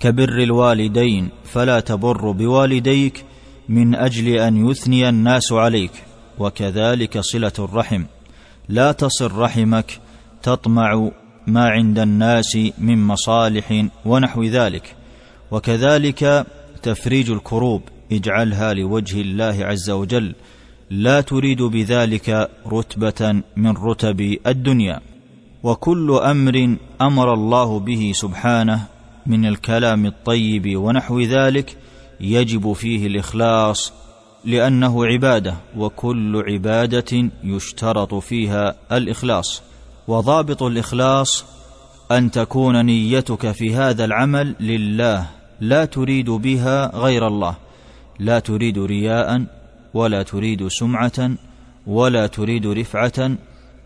كبر 0.00 0.42
الوالدين 0.42 1.28
فلا 1.44 1.80
تبر 1.80 2.30
بوالديك 2.30 3.24
من 3.68 3.94
أجل 3.94 4.28
أن 4.28 4.70
يثني 4.70 5.08
الناس 5.08 5.52
عليك 5.52 5.92
وكذلك 6.38 7.18
صلة 7.18 7.52
الرحم. 7.58 8.04
لا 8.68 8.92
تصل 8.92 9.32
رحمك 9.32 10.00
تطمع 10.42 11.10
ما 11.46 11.68
عند 11.68 11.98
الناس 11.98 12.58
من 12.78 13.06
مصالح 13.06 13.86
ونحو 14.04 14.42
ذلك. 14.42 14.96
وكذلك 15.50 16.46
تفريج 16.82 17.30
الكروب 17.30 17.82
اجعلها 18.12 18.74
لوجه 18.74 19.20
الله 19.20 19.64
عز 19.64 19.90
وجل. 19.90 20.34
لا 20.94 21.20
تريد 21.20 21.62
بذلك 21.62 22.50
رتبة 22.66 23.42
من 23.56 23.70
رتب 23.76 24.38
الدنيا. 24.46 25.00
وكل 25.62 26.10
أمر 26.10 26.76
أمر 27.00 27.34
الله 27.34 27.80
به 27.80 28.12
سبحانه 28.14 28.86
من 29.26 29.46
الكلام 29.46 30.06
الطيب 30.06 30.76
ونحو 30.76 31.20
ذلك 31.20 31.76
يجب 32.20 32.72
فيه 32.72 33.06
الإخلاص 33.06 33.92
لأنه 34.44 35.06
عبادة 35.06 35.54
وكل 35.76 36.42
عبادة 36.48 37.30
يشترط 37.44 38.14
فيها 38.14 38.74
الإخلاص. 38.92 39.62
وضابط 40.08 40.62
الإخلاص 40.62 41.44
أن 42.12 42.30
تكون 42.30 42.84
نيتك 42.84 43.52
في 43.52 43.74
هذا 43.74 44.04
العمل 44.04 44.54
لله 44.60 45.26
لا 45.60 45.84
تريد 45.84 46.30
بها 46.30 46.96
غير 46.96 47.26
الله 47.26 47.56
لا 48.18 48.38
تريد 48.38 48.78
رياء 48.78 49.44
ولا 49.94 50.22
تريد 50.22 50.68
سمعة 50.68 51.30
ولا 51.86 52.26
تريد 52.26 52.66
رفعة 52.66 53.36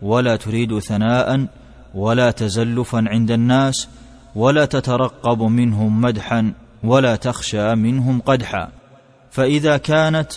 ولا 0.01 0.35
تريد 0.35 0.79
ثناء 0.79 1.47
ولا 1.95 2.31
تزلفا 2.31 3.03
عند 3.07 3.31
الناس 3.31 3.87
ولا 4.35 4.65
تترقب 4.65 5.41
منهم 5.41 6.01
مدحا 6.01 6.53
ولا 6.83 7.15
تخشى 7.15 7.75
منهم 7.75 8.21
قدحا. 8.21 8.69
فإذا 9.31 9.77
كانت 9.77 10.31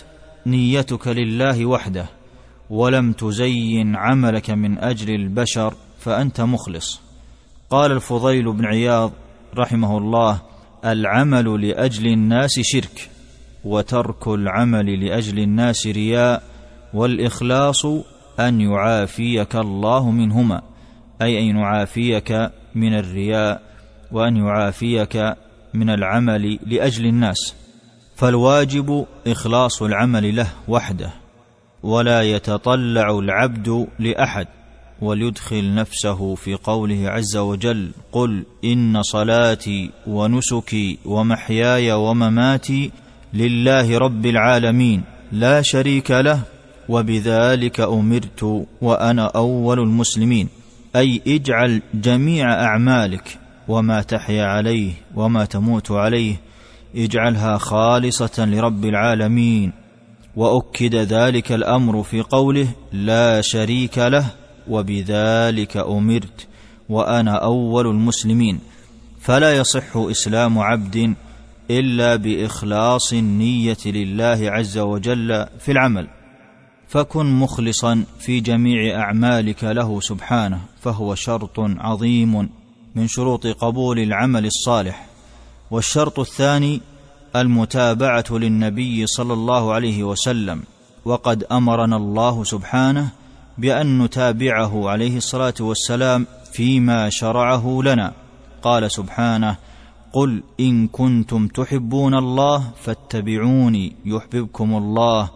نيتك 0.45 1.07
لله 1.07 1.65
وحده 1.65 2.05
ولم 2.69 3.13
تزين 3.13 3.95
عملك 3.95 4.49
من 4.49 4.77
أجل 4.77 5.15
البشر 5.15 5.73
فأنت 5.99 6.41
مخلص. 6.41 7.01
قال 7.69 7.91
الفضيل 7.91 8.53
بن 8.53 8.65
عياض 8.65 9.11
رحمه 9.57 9.97
الله 9.97 10.41
العمل 10.85 11.67
لأجل 11.67 12.07
الناس 12.07 12.59
شرك. 12.61 13.09
وترك 13.65 14.27
العمل 14.27 15.05
لأجل 15.05 15.39
الناس 15.39 15.87
رياء 15.87 16.43
والإخلاص 16.93 17.85
أن 18.39 18.61
يعافيك 18.61 19.55
الله 19.55 20.11
منهما 20.11 20.61
أي 21.21 21.39
أن 21.39 21.57
يعافيك 21.57 22.51
من 22.75 22.93
الرياء 22.93 23.61
وأن 24.11 24.37
يعافيك 24.37 25.35
من 25.73 25.89
العمل 25.89 26.59
لأجل 26.65 27.05
الناس. 27.05 27.55
فالواجب 28.15 29.05
إخلاص 29.27 29.81
العمل 29.81 30.35
له 30.35 30.47
وحده 30.67 31.13
ولا 31.83 32.21
يتطلع 32.21 33.19
العبد 33.19 33.87
لأحد 33.99 34.47
وليدخل 35.01 35.75
نفسه 35.75 36.35
في 36.35 36.55
قوله 36.55 37.09
عز 37.09 37.37
وجل 37.37 37.91
قل 38.11 38.45
إن 38.63 39.01
صلاتي 39.03 39.91
ونسكي 40.07 40.99
ومحياي 41.05 41.91
ومماتي 41.91 42.91
لله 43.33 43.97
رب 43.97 44.25
العالمين 44.25 45.03
لا 45.31 45.61
شريك 45.61 46.11
له 46.11 46.39
وبذلك 46.89 47.79
أمرت 47.79 48.65
وأنا 48.81 49.25
أول 49.25 49.79
المسلمين. 49.79 50.49
أي 50.95 51.21
اجعل 51.27 51.81
جميع 51.93 52.53
أعمالك 52.53 53.39
وما 53.67 54.01
تحيا 54.01 54.45
عليه 54.45 54.91
وما 55.15 55.45
تموت 55.45 55.91
عليه 55.91 56.35
اجعلها 56.95 57.57
خالصة 57.57 58.45
لرب 58.45 58.85
العالمين. 58.85 59.71
وأكد 60.35 60.95
ذلك 60.95 61.51
الأمر 61.51 62.03
في 62.03 62.21
قوله 62.21 62.67
لا 62.93 63.41
شريك 63.41 63.97
له 63.97 64.25
وبذلك 64.69 65.77
أمرت 65.77 66.47
وأنا 66.89 67.35
أول 67.35 67.87
المسلمين. 67.87 68.59
فلا 69.21 69.57
يصح 69.57 69.97
إسلام 69.97 70.59
عبد 70.59 71.13
إلا 71.71 72.15
بإخلاص 72.15 73.13
النية 73.13 73.77
لله 73.85 74.39
عز 74.41 74.77
وجل 74.77 75.45
في 75.59 75.71
العمل. 75.71 76.07
فكن 76.87 77.25
مخلصا 77.25 78.03
في 78.19 78.39
جميع 78.39 78.99
أعمالك 78.99 79.63
له 79.63 79.99
سبحانه 80.01 80.59
فهو 80.81 81.15
شرط 81.15 81.59
عظيم 81.59 82.49
من 82.95 83.07
شروط 83.07 83.47
قبول 83.47 83.99
العمل 83.99 84.45
الصالح. 84.45 85.05
والشرط 85.71 86.19
الثاني 86.19 86.81
المتابعة 87.35 88.25
للنبي 88.31 89.07
صلى 89.07 89.33
الله 89.33 89.73
عليه 89.73 90.03
وسلم. 90.03 90.63
وقد 91.05 91.43
أمرنا 91.43 91.97
الله 91.97 92.43
سبحانه 92.43 93.09
بأن 93.57 94.01
نتابعه 94.01 94.89
عليه 94.89 95.17
الصلاة 95.17 95.53
والسلام 95.59 96.27
فيما 96.53 97.09
شرعه 97.09 97.79
لنا. 97.83 98.13
قال 98.61 98.91
سبحانه 98.91 99.57
قل 100.13 100.43
إن 100.59 100.87
كنتم 100.87 101.47
تحبون 101.47 102.15
الله 102.15 102.63
فاتبعوني 102.83 103.95
يحببكم 104.05 104.77
الله 104.77 105.29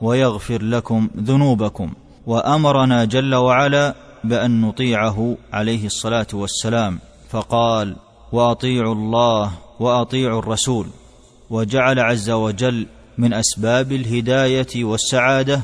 ويغفر 0.00 0.62
لكم 0.62 1.08
ذنوبكم 1.16 1.92
وأمرنا 2.26 3.04
جل 3.04 3.34
وعلا 3.34 3.94
بأن 4.24 4.60
نطيعه 4.60 5.36
عليه 5.52 5.86
الصلاة 5.86 6.26
والسلام 6.32 6.98
فقال 7.30 7.96
وأطيعوا 8.32 8.94
الله 8.94 9.52
وأطيعوا 9.80 10.38
الرسول 10.38 10.86
وجعل 11.50 11.98
عز 11.98 12.30
وجل 12.30 12.86
من 13.18 13.32
أسباب 13.32 13.92
الهداية 13.92 14.84
والسعادة 14.84 15.60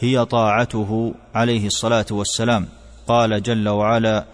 هي 0.00 0.24
طاعته 0.24 1.14
عليه 1.34 1.66
الصلاة 1.66 2.06
والسلام 2.10 2.66
قال 3.08 3.42
جل 3.42 3.68
وعلا 3.68 4.24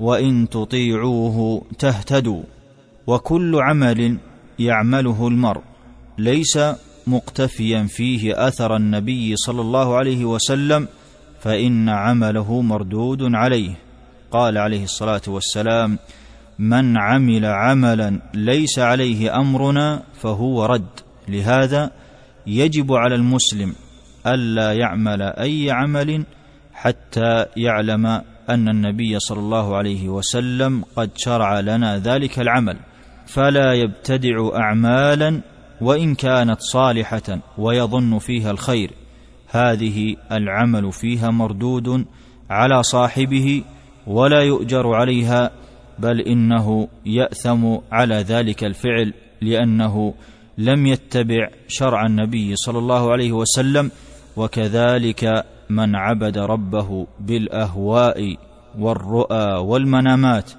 وإن 0.00 0.48
تطيعوه 0.48 1.62
تهتدوا 1.78 2.42
وكل 3.06 3.56
عمل 3.56 4.18
يعمله 4.58 5.28
المرء 5.28 5.62
ليس 6.18 6.58
مقتفيا 7.06 7.84
فيه 7.84 8.48
أثر 8.48 8.76
النبي 8.76 9.36
صلى 9.36 9.60
الله 9.60 9.96
عليه 9.96 10.24
وسلم 10.24 10.88
فإن 11.40 11.88
عمله 11.88 12.60
مردود 12.62 13.22
عليه. 13.22 13.70
قال 14.30 14.58
عليه 14.58 14.84
الصلاة 14.84 15.22
والسلام 15.28 15.98
من 16.58 16.98
عمل 16.98 17.46
عملا 17.46 18.20
ليس 18.34 18.78
عليه 18.78 19.36
أمرنا 19.36 20.02
فهو 20.14 20.64
رد 20.66 21.00
لهذا 21.28 21.90
يجب 22.46 22.92
على 22.92 23.14
المسلم 23.14 23.74
ألا 24.26 24.72
يعمل 24.72 25.22
أي 25.22 25.70
عمل 25.70 26.24
حتى 26.72 27.46
يعلم 27.56 28.06
أن 28.50 28.68
النبي 28.68 29.18
صلى 29.18 29.38
الله 29.38 29.76
عليه 29.76 30.08
وسلم 30.08 30.84
قد 30.96 31.10
شرع 31.16 31.60
لنا 31.60 31.98
ذلك 31.98 32.38
العمل. 32.38 32.76
فلا 33.34 33.72
يبتدع 33.72 34.50
اعمالا 34.56 35.40
وإن 35.80 36.14
كانت 36.14 36.60
صالحة 36.60 37.40
ويظن 37.58 38.18
فيها 38.18 38.50
الخير. 38.50 38.90
هذه 39.48 40.16
العمل 40.32 40.92
فيها 40.92 41.30
مردود 41.30 42.04
على 42.50 42.82
صاحبه 42.82 43.64
ولا 44.06 44.40
يؤجر 44.40 44.94
عليها 44.94 45.50
بل 45.98 46.20
إنه 46.20 46.88
يأثم 47.06 47.76
على 47.92 48.14
ذلك 48.14 48.64
الفعل 48.64 49.14
لأنه 49.40 50.14
لم 50.58 50.86
يتبع 50.86 51.48
شرع 51.68 52.06
النبي 52.06 52.56
صلى 52.56 52.78
الله 52.78 53.12
عليه 53.12 53.32
وسلم 53.32 53.90
وكذلك 54.36 55.44
من 55.70 55.96
عبد 55.96 56.38
ربه 56.38 57.06
بالأهواء 57.20 58.36
والرؤى 58.78 59.66
والمنامات 59.66 60.50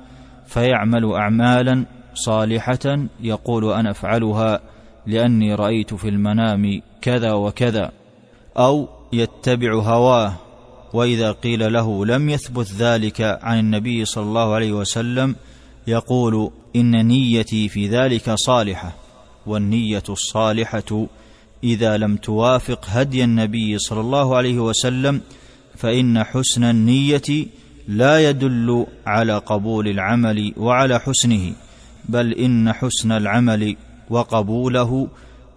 فيعمل 0.48 1.14
اعمالا 1.14 1.86
صالحة 2.16 3.08
يقول 3.22 3.74
أنا 3.74 3.92
أفعلها 3.92 4.62
لأني 5.08 5.56
رأيت 5.56 5.94
في 5.94 6.10
المنام 6.10 6.82
كذا 7.02 7.34
وكذا 7.34 7.92
أو 8.58 8.88
يتبع 9.14 9.74
هواه 9.74 10.34
وإذا 10.94 11.32
قيل 11.32 11.74
له 11.74 12.06
لم 12.06 12.30
يثبت 12.30 12.72
ذلك 12.72 13.22
عن 13.22 13.60
النبي 13.60 14.06
صلى 14.06 14.24
الله 14.24 14.54
عليه 14.54 14.72
وسلم 14.72 15.36
يقول 15.88 16.52
إن 16.76 17.08
نيتي 17.08 17.70
في 17.70 17.88
ذلك 17.88 18.34
صالحة 18.34 18.96
والنية 19.46 20.04
الصالحة 20.10 21.08
إذا 21.64 21.98
لم 21.98 22.18
توافق 22.18 22.86
هدي 22.88 23.24
النبي 23.24 23.78
صلى 23.78 24.02
الله 24.02 24.36
عليه 24.36 24.60
وسلم 24.60 25.22
فإن 25.78 26.24
حسن 26.24 26.64
النية 26.64 27.48
لا 27.88 28.30
يدل 28.30 28.86
على 29.06 29.38
قبول 29.38 29.88
العمل 29.88 30.54
وعلى 30.58 31.00
حسنه. 31.00 31.54
بل 32.10 32.34
إن 32.34 32.74
حسن 32.74 33.12
العمل 33.12 33.76
وقبوله 34.10 35.08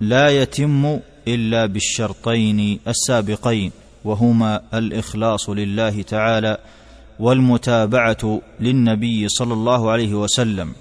لا 0.00 0.28
يتم 0.42 0.98
إلا 1.28 1.66
بالشرطين 1.66 2.80
السابقين 2.88 3.72
وهما 4.04 4.61
الإخلاص 4.74 5.50
لله 5.50 6.02
تعالى 6.02 6.58
والمتابعة 7.20 8.40
للنبي 8.61 9.28
صلى 9.28 9.54
الله 9.54 9.90
عليه 9.90 10.14
وسلم. 10.14 10.72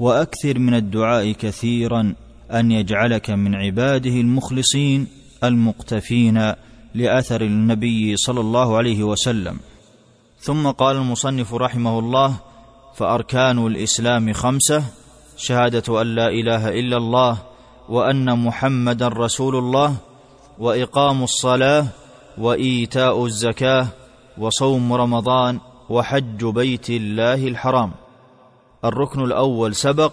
وأكثر 0.00 0.58
من 0.58 0.74
الدعاء 0.74 1.32
كثيرا 1.32 2.14
أن 2.52 2.70
يجعلك 2.72 3.30
من 3.30 3.54
عباده 3.54 4.10
المخلصين 4.10 5.06
المقتفين 5.44 6.52
لأثر 6.94 7.40
النبي 7.40 8.16
صلى 8.16 8.40
الله 8.40 8.76
عليه 8.76 9.02
وسلم. 9.02 9.58
ثم 10.40 10.70
قال 10.70 10.96
المصنف 10.96 11.54
رحمه 11.54 11.98
الله 11.98 12.36
فأركان 12.96 13.66
الإسلام 13.66 14.32
خمسة 14.32 14.84
شهادة 15.38 16.00
أن 16.02 16.14
لا 16.14 16.28
إله 16.28 16.68
إلا 16.68 16.96
الله 16.96 17.38
وأن 17.88 18.38
محمدا 18.38 19.08
رسول 19.08 19.56
الله 19.56 19.94
وإقام 20.58 21.22
الصلاة 21.22 21.86
وإيتاء 22.38 23.24
الزكاة 23.24 23.86
وصوم 24.38 24.92
رمضان 24.92 25.60
وحج 25.90 26.44
بيت 26.44 26.90
الله 26.90 27.48
الحرام. 27.48 27.92
الركن 28.84 29.24
الأول 29.24 29.74
سبق 29.74 30.12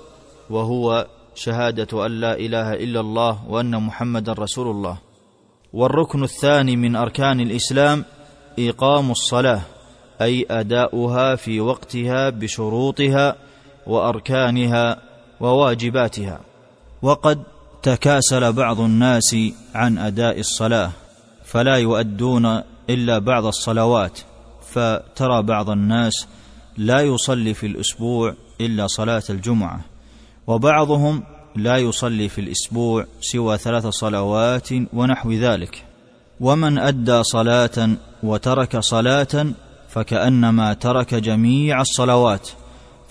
وهو 0.50 1.08
شهادة 1.36 2.06
أن 2.06 2.12
لا 2.12 2.34
إله 2.38 2.74
إلا 2.74 3.00
الله 3.00 3.50
وأن 3.50 3.84
محمدا 3.84 4.34
رسول 4.34 4.68
الله. 4.68 4.98
والركن 5.74 6.24
الثاني 6.24 6.76
من 6.76 6.96
أركان 6.96 7.40
الإسلام 7.40 8.06
إقام 8.60 9.12
الصلاة 9.12 9.62
أي 10.22 10.46
أداؤها 10.50 11.36
في 11.36 11.62
وقتها 11.62 12.30
بشروطها 12.30 13.36
وأركانها 13.88 15.05
وواجباتها. 15.40 16.40
وقد 17.02 17.44
تكاسل 17.84 18.54
بعض 18.54 18.80
الناس 18.80 19.36
عن 19.76 19.98
أداء 19.98 20.40
الصلاة 20.40 20.92
فلا 21.46 21.76
يؤدون 21.76 22.62
إلا 22.90 23.20
بعض 23.20 23.46
الصلوات. 23.46 24.20
فترى 24.72 25.42
بعض 25.42 25.70
الناس 25.70 26.28
لا 26.78 27.02
يصلي 27.02 27.54
في 27.54 27.68
الأسبوع 27.68 28.34
إلا 28.62 28.88
صلاة 28.88 29.24
الجمعة 29.30 29.80
وبعضهم 30.48 31.24
لا 31.56 31.78
يصلي 31.78 32.30
في 32.30 32.42
الأسبوع 32.42 33.06
سوى 33.22 33.58
ثلاث 33.58 33.88
صلوات 33.88 34.70
ونحو 34.94 35.32
ذلك. 35.32 35.84
ومن 36.40 36.78
أدى 36.78 37.24
صلاة 37.24 37.90
وترك 38.24 38.78
صلاة 38.78 39.48
فكأنما 39.90 40.74
ترك 40.74 41.16
جميع 41.16 41.82
الصلوات. 41.82 42.50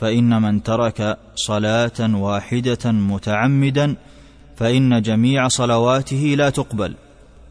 فإن 0.00 0.42
من 0.42 0.62
ترك 0.62 1.18
صلاة 1.35 2.16
واحدة 2.16 2.92
متعمدا 2.92 3.96
فإن 4.57 5.02
جميع 5.02 5.48
صلواته 5.48 6.35
لا 6.38 6.50
تقبل. 6.50 6.94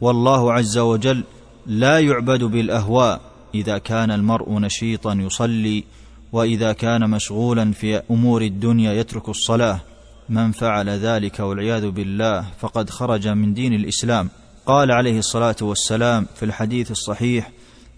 والله 0.01 0.53
عز 0.53 0.77
وجل 0.77 1.23
لا 1.65 1.99
يعبد 1.99 2.43
بالأهواء 2.43 3.21
إذا 3.55 3.77
كان 3.77 4.11
المرء 4.11 4.59
نشيطا 4.59 5.13
يصلي 5.13 5.83
وإذا 6.31 6.73
كان 6.73 7.09
مشغولا 7.09 7.71
في 7.71 8.01
أمور 8.11 8.41
الدنيا 8.41 8.93
يترك 8.93 9.29
الصلاة. 9.29 9.79
من 10.29 10.51
فعل 10.51 10.89
ذلك 10.89 11.39
والعياذ 11.39 11.89
بالله 11.89 12.45
فقد 12.59 12.89
خرج 12.89 13.27
من 13.27 13.53
دين 13.53 13.73
الإسلام. 13.73 14.29
قال 14.65 14.91
عليه 14.91 15.19
الصلاة 15.19 15.55
والسلام 15.61 16.27
في 16.35 16.45
الحديث 16.45 16.91
الصحيح 16.91 17.51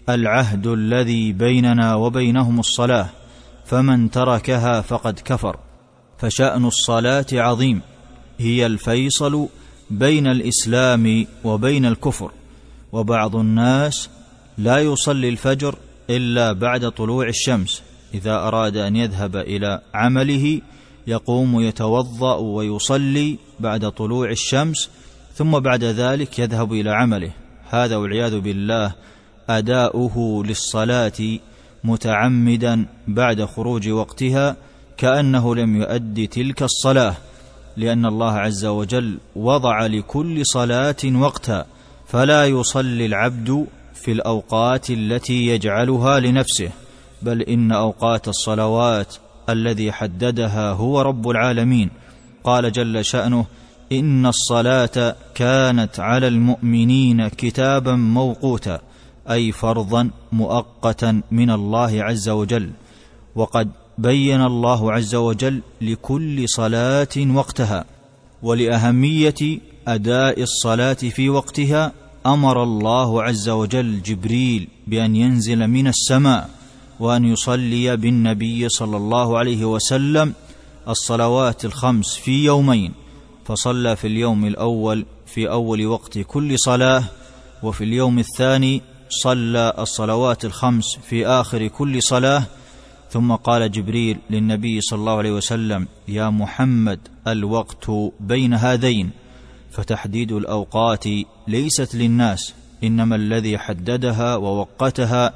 العهد 0.08 0.66
الذي 0.66 1.32
بيننا 1.32 1.94
وبينهم 1.94 2.60
الصلاة. 2.60 3.08
فمن 3.66 4.10
تركها 4.10 4.80
فقد 4.80 5.20
كفر. 5.24 5.56
فشأن 6.18 6.64
الصلاة 6.64 7.26
عظيم. 7.32 7.80
هي 8.38 8.66
الفيصل 8.66 9.48
بين 9.90 10.26
الإسلام 10.26 11.26
وبين 11.44 11.86
الكفر. 11.86 12.30
وبعض 12.92 13.36
الناس 13.36 14.08
لا 14.58 14.78
يصلي 14.78 15.28
الفجر 15.28 15.74
إلا 16.10 16.52
بعد 16.52 16.90
طلوع 16.90 17.28
الشمس. 17.28 17.82
إذا 18.14 18.34
أراد 18.34 18.76
أن 18.76 18.96
يذهب 18.96 19.36
إلى 19.36 19.80
عمله 19.94 20.60
يقوم 21.06 21.60
يتوضأ 21.60 22.34
ويصلي 22.34 23.38
بعد 23.60 23.90
طلوع 23.90 24.30
الشمس 24.30 24.90
ثم 25.34 25.58
بعد 25.58 25.84
ذلك 25.84 26.38
يذهب 26.38 26.72
إلى 26.72 26.90
عمله. 26.90 27.30
هذا 27.70 27.96
والعياذ 27.96 28.40
بالله 28.40 28.94
أداؤه 29.48 30.44
للصلاة 30.46 31.38
متعمدا 31.86 32.86
بعد 33.08 33.44
خروج 33.44 33.88
وقتها 33.88 34.56
كأنه 34.96 35.54
لم 35.54 35.76
يؤد 35.76 36.28
تلك 36.28 36.62
الصلاة 36.62 37.14
لأن 37.76 38.06
الله 38.06 38.32
عز 38.32 38.64
وجل 38.64 39.18
وضع 39.36 39.86
لكل 39.86 40.46
صلاة 40.46 40.96
وقتا 41.04 41.66
فلا 42.06 42.46
يصلي 42.46 43.06
العبد 43.06 43.66
في 43.94 44.12
الأوقات 44.12 44.90
التي 44.90 45.46
يجعلها 45.46 46.20
لنفسه 46.20 46.70
بل 47.22 47.42
إن 47.42 47.72
أوقات 47.72 48.28
الصلوات 48.28 49.16
الذي 49.48 49.92
حددها 49.92 50.70
هو 50.70 51.00
رب 51.00 51.30
العالمين. 51.30 51.90
قال 52.44 52.72
جل 52.72 53.04
شأنه 53.04 53.46
إن 53.92 54.26
الصلاة 54.26 55.16
كانت 55.34 56.00
على 56.00 56.28
المؤمنين 56.28 57.28
كتابا 57.28 57.94
موقوتا. 57.94 58.80
أي 59.30 59.52
فرضا 59.52 60.10
مؤقتا 60.32 61.22
من 61.30 61.50
الله 61.50 62.02
عز 62.02 62.28
وجل. 62.28 62.70
وقد 63.36 63.70
بين 63.98 64.40
الله 64.42 64.92
عز 64.92 65.14
وجل 65.14 65.60
لكل 65.80 66.48
صلاة 66.48 67.16
وقتها 67.34 67.84
ولأهمية 68.42 69.60
أداء 69.88 70.42
الصلاة 70.42 70.92
في 70.92 71.28
وقتها 71.28 71.92
أمر 72.26 72.62
الله 72.62 73.22
عز 73.22 73.48
وجل 73.48 74.02
جبريل 74.02 74.68
بأن 74.86 75.16
ينزل 75.16 75.66
من 75.66 75.86
السماء 75.86 76.50
وأن 77.00 77.24
يصلي 77.24 77.96
بالنبي 77.96 78.68
صلى 78.68 78.96
الله 78.96 79.38
عليه 79.38 79.64
وسلم 79.64 80.32
الصلوات 80.88 81.64
الخمس 81.64 82.14
في 82.14 82.44
يومين 82.44 82.92
فصلى 83.44 83.96
في 83.96 84.06
اليوم 84.06 84.44
الأول 84.44 85.06
في 85.26 85.50
أول 85.50 85.86
وقت 85.86 86.18
كل 86.18 86.58
صلاة 86.58 87.04
وفي 87.62 87.84
اليوم 87.84 88.18
الثاني 88.18 88.82
صلى 89.08 89.74
الصلوات 89.78 90.44
الخمس 90.44 90.96
في 90.96 91.26
آخر 91.26 91.66
كل 91.66 92.02
صلاة 92.02 92.42
ثم 93.10 93.32
قال 93.32 93.70
جبريل 93.70 94.18
للنبي 94.30 94.80
صلى 94.80 94.98
الله 94.98 95.16
عليه 95.16 95.32
وسلم 95.32 95.88
يا 96.08 96.30
محمد 96.30 96.98
الوقت 97.28 97.90
بين 98.20 98.54
هذين 98.54 99.10
فتحديد 99.70 100.32
الأوقات 100.32 101.04
ليست 101.48 101.94
للناس 101.94 102.54
إنما 102.84 103.16
الذي 103.16 103.58
حددها 103.58 104.36
ووقتها 104.36 105.32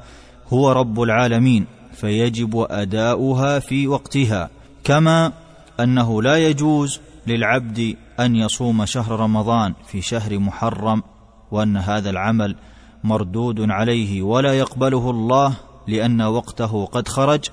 هو 0.47 0.71
رب 0.71 1.01
العالمين 1.01 1.65
فيجب 1.93 2.67
أداؤها 2.69 3.59
في 3.59 3.87
وقتها 3.87 4.49
كما 4.83 5.33
أنه 5.79 6.21
لا 6.21 6.37
يجوز 6.47 6.99
للعبد 7.27 7.95
أن 8.19 8.35
يصوم 8.35 8.85
شهر 8.85 9.19
رمضان 9.19 9.73
في 9.87 10.01
شهر 10.01 10.39
محرم 10.39 11.03
وأن 11.51 11.77
هذا 11.77 12.09
العمل 12.09 12.55
مردود 13.03 13.71
عليه 13.71 14.21
ولا 14.21 14.53
يقبله 14.53 15.09
الله 15.09 15.53
لأن 15.87 16.21
وقته 16.21 16.85
قد 16.85 17.07
خرج 17.07 17.45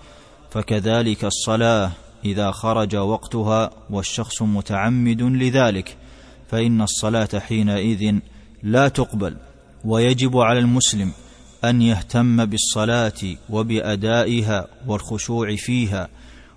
فكذلك 0.51 1.25
الصلاة 1.25 1.91
إذا 2.25 2.51
خرج 2.51 2.97
وقتها 2.97 3.71
والشخص 3.91 4.43
متعمد 4.43 5.23
لذلك 5.23 5.97
فإن 6.49 6.83
الصلاة 6.83 7.29
حينئذ 7.39 8.19
لا 8.63 8.89
تقبل 8.89 9.37
ويجب 9.85 10.37
على 10.37 10.59
المسلم 10.59 11.13
أن 11.65 11.83
يهتم 11.83 12.45
بالصلاة 12.45 13.37
وبأدائها 13.51 14.67
والخشوع 14.87 15.57
فيها 15.57 16.09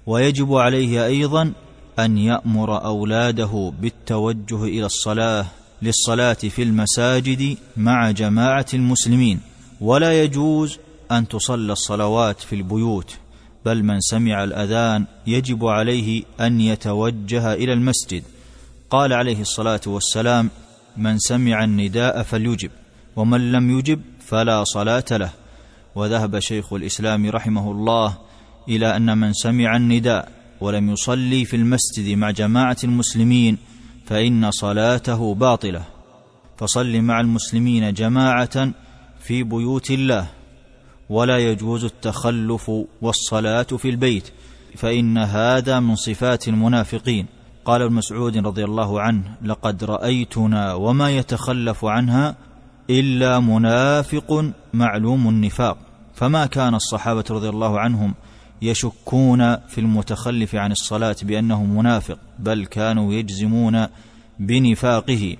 ويجب 0.07 0.53
عليه 0.53 1.05
أيضا 1.05 1.53
أن 1.99 2.17
يأمر 2.17 2.85
أولاده 2.85 3.73
بالتوجه 3.81 4.63
إلى 4.63 4.85
الصلاة 4.85 5.45
للصلاة 5.81 6.33
في 6.33 6.63
المساجد 6.63 7.57
مع 7.77 8.11
جماعة 8.11 8.65
المسلمين 8.73 9.39
ولا 9.81 10.23
يجوز 10.23 10.77
أن 11.11 11.27
تصلى 11.27 11.73
الصلوات 11.73 12.41
في 12.41 12.55
البيوت 12.55 13.17
بل 13.65 13.83
من 13.83 13.99
سمع 13.99 14.43
الأذان 14.43 15.05
يجب 15.27 15.65
عليه 15.65 16.23
أن 16.39 16.61
يتوجه 16.61 17.53
إلى 17.53 17.73
المسجد. 17.73 18.23
قال 18.89 19.13
عليه 19.13 19.41
الصلاة 19.41 19.81
والسلام 19.85 20.49
من 20.97 21.19
سمع 21.19 21.63
النداء 21.63 22.23
فليجب 22.23 22.71
ومن 23.15 23.51
لم 23.51 23.79
يجب 23.79 24.01
فلا 24.27 24.63
صلاة 24.63 25.05
له. 25.11 25.31
وذهب 25.95 26.39
شيخ 26.39 26.73
الإسلام 26.73 27.29
رحمه 27.29 27.71
الله 27.71 28.17
إلى 28.69 28.95
أن 28.95 29.17
من 29.17 29.33
سمع 29.33 29.75
النداء 29.75 30.31
ولم 30.61 30.89
يصلي 30.89 31.45
في 31.45 31.55
المسجد 31.55 32.17
مع 32.17 32.31
جماعة 32.31 32.77
المسلمين 32.83 33.57
فإن 34.11 34.51
صلاته 34.51 35.35
باطلة 35.35 35.83
فصل 36.57 37.01
مع 37.01 37.19
المسلمين 37.19 37.93
جماعة 37.93 38.71
في 39.19 39.43
بيوت 39.43 39.91
الله 39.91 40.27
ولا 41.09 41.37
يجوز 41.37 41.85
التخلف 41.85 42.71
والصلاة 43.01 43.63
في 43.63 43.89
البيت 43.89 44.31
فإن 44.75 45.17
هذا 45.17 45.79
من 45.79 45.95
صفات 45.95 46.47
المنافقين. 46.47 47.25
قال 47.65 47.81
ابن 47.81 47.93
مسعود 47.93 48.37
رضي 48.37 48.63
الله 48.63 49.01
عنه 49.01 49.23
لقد 49.41 49.83
رأيتنا 49.83 50.73
وما 50.73 51.11
يتخلف 51.11 51.85
عنها 51.85 52.35
إلا 52.89 53.39
منافق 53.39 54.51
معلوم 54.73 55.29
النفاق 55.29 55.77
فما 56.13 56.45
كان 56.45 56.75
الصحابة 56.75 57.23
رضي 57.29 57.49
الله 57.49 57.79
عنهم 57.79 58.13
يشكون 58.61 59.55
في 59.55 59.77
المتخلف 59.77 60.55
عن 60.55 60.71
الصلاة 60.71 61.15
بأنه 61.23 61.63
منافق 61.63 62.17
بل 62.39 62.65
كانوا 62.65 63.13
يجزمون 63.13 63.87
بنفاقه. 64.39 65.37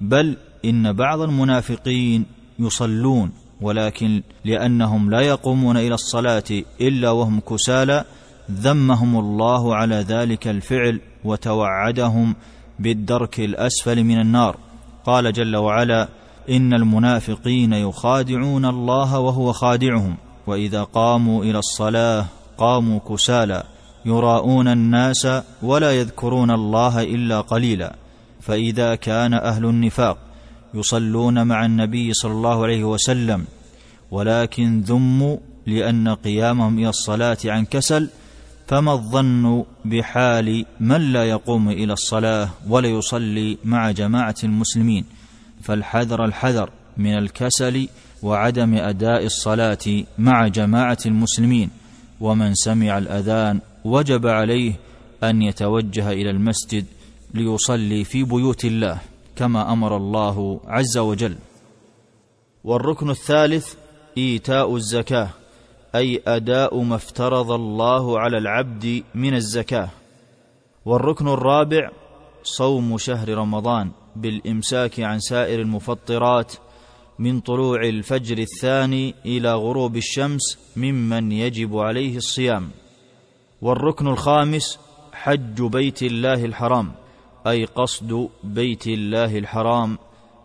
بل 0.00 0.36
إن 0.64 0.92
بعض 0.92 1.20
المنافقين 1.20 2.26
يصلون 2.58 3.32
ولكن 3.60 4.22
لأنهم 4.44 5.10
لا 5.10 5.20
يقومون 5.20 5.76
إلى 5.76 5.94
الصلاة 5.94 6.62
إلا 6.80 7.10
وهم 7.10 7.40
كسالى 7.40 8.04
ذمهم 8.50 9.18
الله 9.18 9.74
على 9.76 9.94
ذلك 9.94 10.48
الفعل 10.48 11.00
وتوعدهم 11.24 12.34
بالدرك 12.78 13.40
الأسفل 13.40 14.04
من 14.04 14.20
النار. 14.20 14.56
قال 15.04 15.32
جل 15.32 15.56
وعلا 15.56 16.08
إن 16.50 16.74
المنافقين 16.74 17.72
يخادعون 17.72 18.64
الله 18.64 19.18
وهو 19.18 19.52
خادعهم 19.52 20.16
وإذا 20.46 20.82
قاموا 20.82 21.44
إلى 21.44 21.58
الصلاة 21.58 22.26
قاموا 22.58 23.00
كسالى 23.00 23.62
يراءون 24.04 24.68
الناس 24.68 25.28
ولا 25.62 25.92
يذكرون 25.92 26.50
الله 26.50 27.02
إلا 27.02 27.40
قليلا 27.40 27.94
فإذا 28.40 28.94
كان 28.94 29.34
أهل 29.34 29.64
النفاق 29.64 30.18
يصلون 30.74 31.46
مع 31.46 31.64
النبي 31.64 32.12
صلى 32.12 32.32
الله 32.32 32.62
عليه 32.62 32.84
وسلم 32.84 33.44
ولكن 34.10 34.80
ذموا 34.80 35.36
لأن 35.66 36.08
قيامهم 36.08 36.78
إلى 36.78 36.88
الصلاة 36.88 37.38
عن 37.44 37.64
كسل 37.64 38.08
فما 38.68 38.92
الظن 38.92 39.64
بحال 39.84 40.66
من 40.80 41.12
لا 41.12 41.24
يقوم 41.24 41.68
إلى 41.68 41.92
الصلاة 41.92 42.48
ولا 42.68 42.88
يصلي 42.88 43.58
مع 43.64 43.90
جماعة 43.90 44.34
المسلمين 44.44 45.04
فالحذر 45.62 46.24
الحذر 46.24 46.70
من 46.96 47.18
الكسل 47.18 47.88
وعدم 48.22 48.74
أداء 48.74 49.24
الصلاة 49.24 50.04
مع 50.18 50.48
جماعة 50.48 50.98
المسلمين 51.06 51.70
ومن 52.24 52.54
سمع 52.54 52.98
الأذان 52.98 53.60
وجب 53.84 54.26
عليه 54.26 54.72
أن 55.24 55.42
يتوجه 55.42 56.12
إلى 56.12 56.30
المسجد 56.30 56.84
ليصلي 57.34 58.04
في 58.04 58.24
بيوت 58.24 58.64
الله 58.64 58.98
كما 59.36 59.72
أمر 59.72 59.96
الله 59.96 60.60
عز 60.66 60.98
وجل. 60.98 61.36
والركن 62.64 63.10
الثالث 63.10 63.74
إيتاء 64.18 64.76
الزكاة 64.76 65.28
أي 65.94 66.22
أداء 66.26 66.80
ما 66.80 66.94
افترض 66.94 67.50
الله 67.50 68.18
على 68.18 68.38
العبد 68.38 69.02
من 69.14 69.34
الزكاة. 69.34 69.88
والركن 70.84 71.28
الرابع 71.28 71.90
صوم 72.42 72.98
شهر 72.98 73.28
رمضان 73.28 73.90
بالإمساك 74.16 75.00
عن 75.00 75.18
سائر 75.18 75.60
المفطرات 75.60 76.52
من 77.18 77.40
طلوع 77.40 77.80
الفجر 77.82 78.38
الثاني 78.38 79.14
إلى 79.26 79.54
غروب 79.54 79.96
الشمس 79.96 80.58
ممن 80.76 81.32
يجب 81.32 81.76
عليه 81.76 82.16
الصيام. 82.16 82.70
والركن 83.62 84.06
الخامس 84.06 84.78
حج 85.12 85.62
بيت 85.62 86.02
الله 86.02 86.44
الحرام 86.44 86.92
أي 87.46 87.64
قصد 87.64 88.28
بيت 88.44 88.86
الله 88.86 89.38
الحرام 89.38 89.98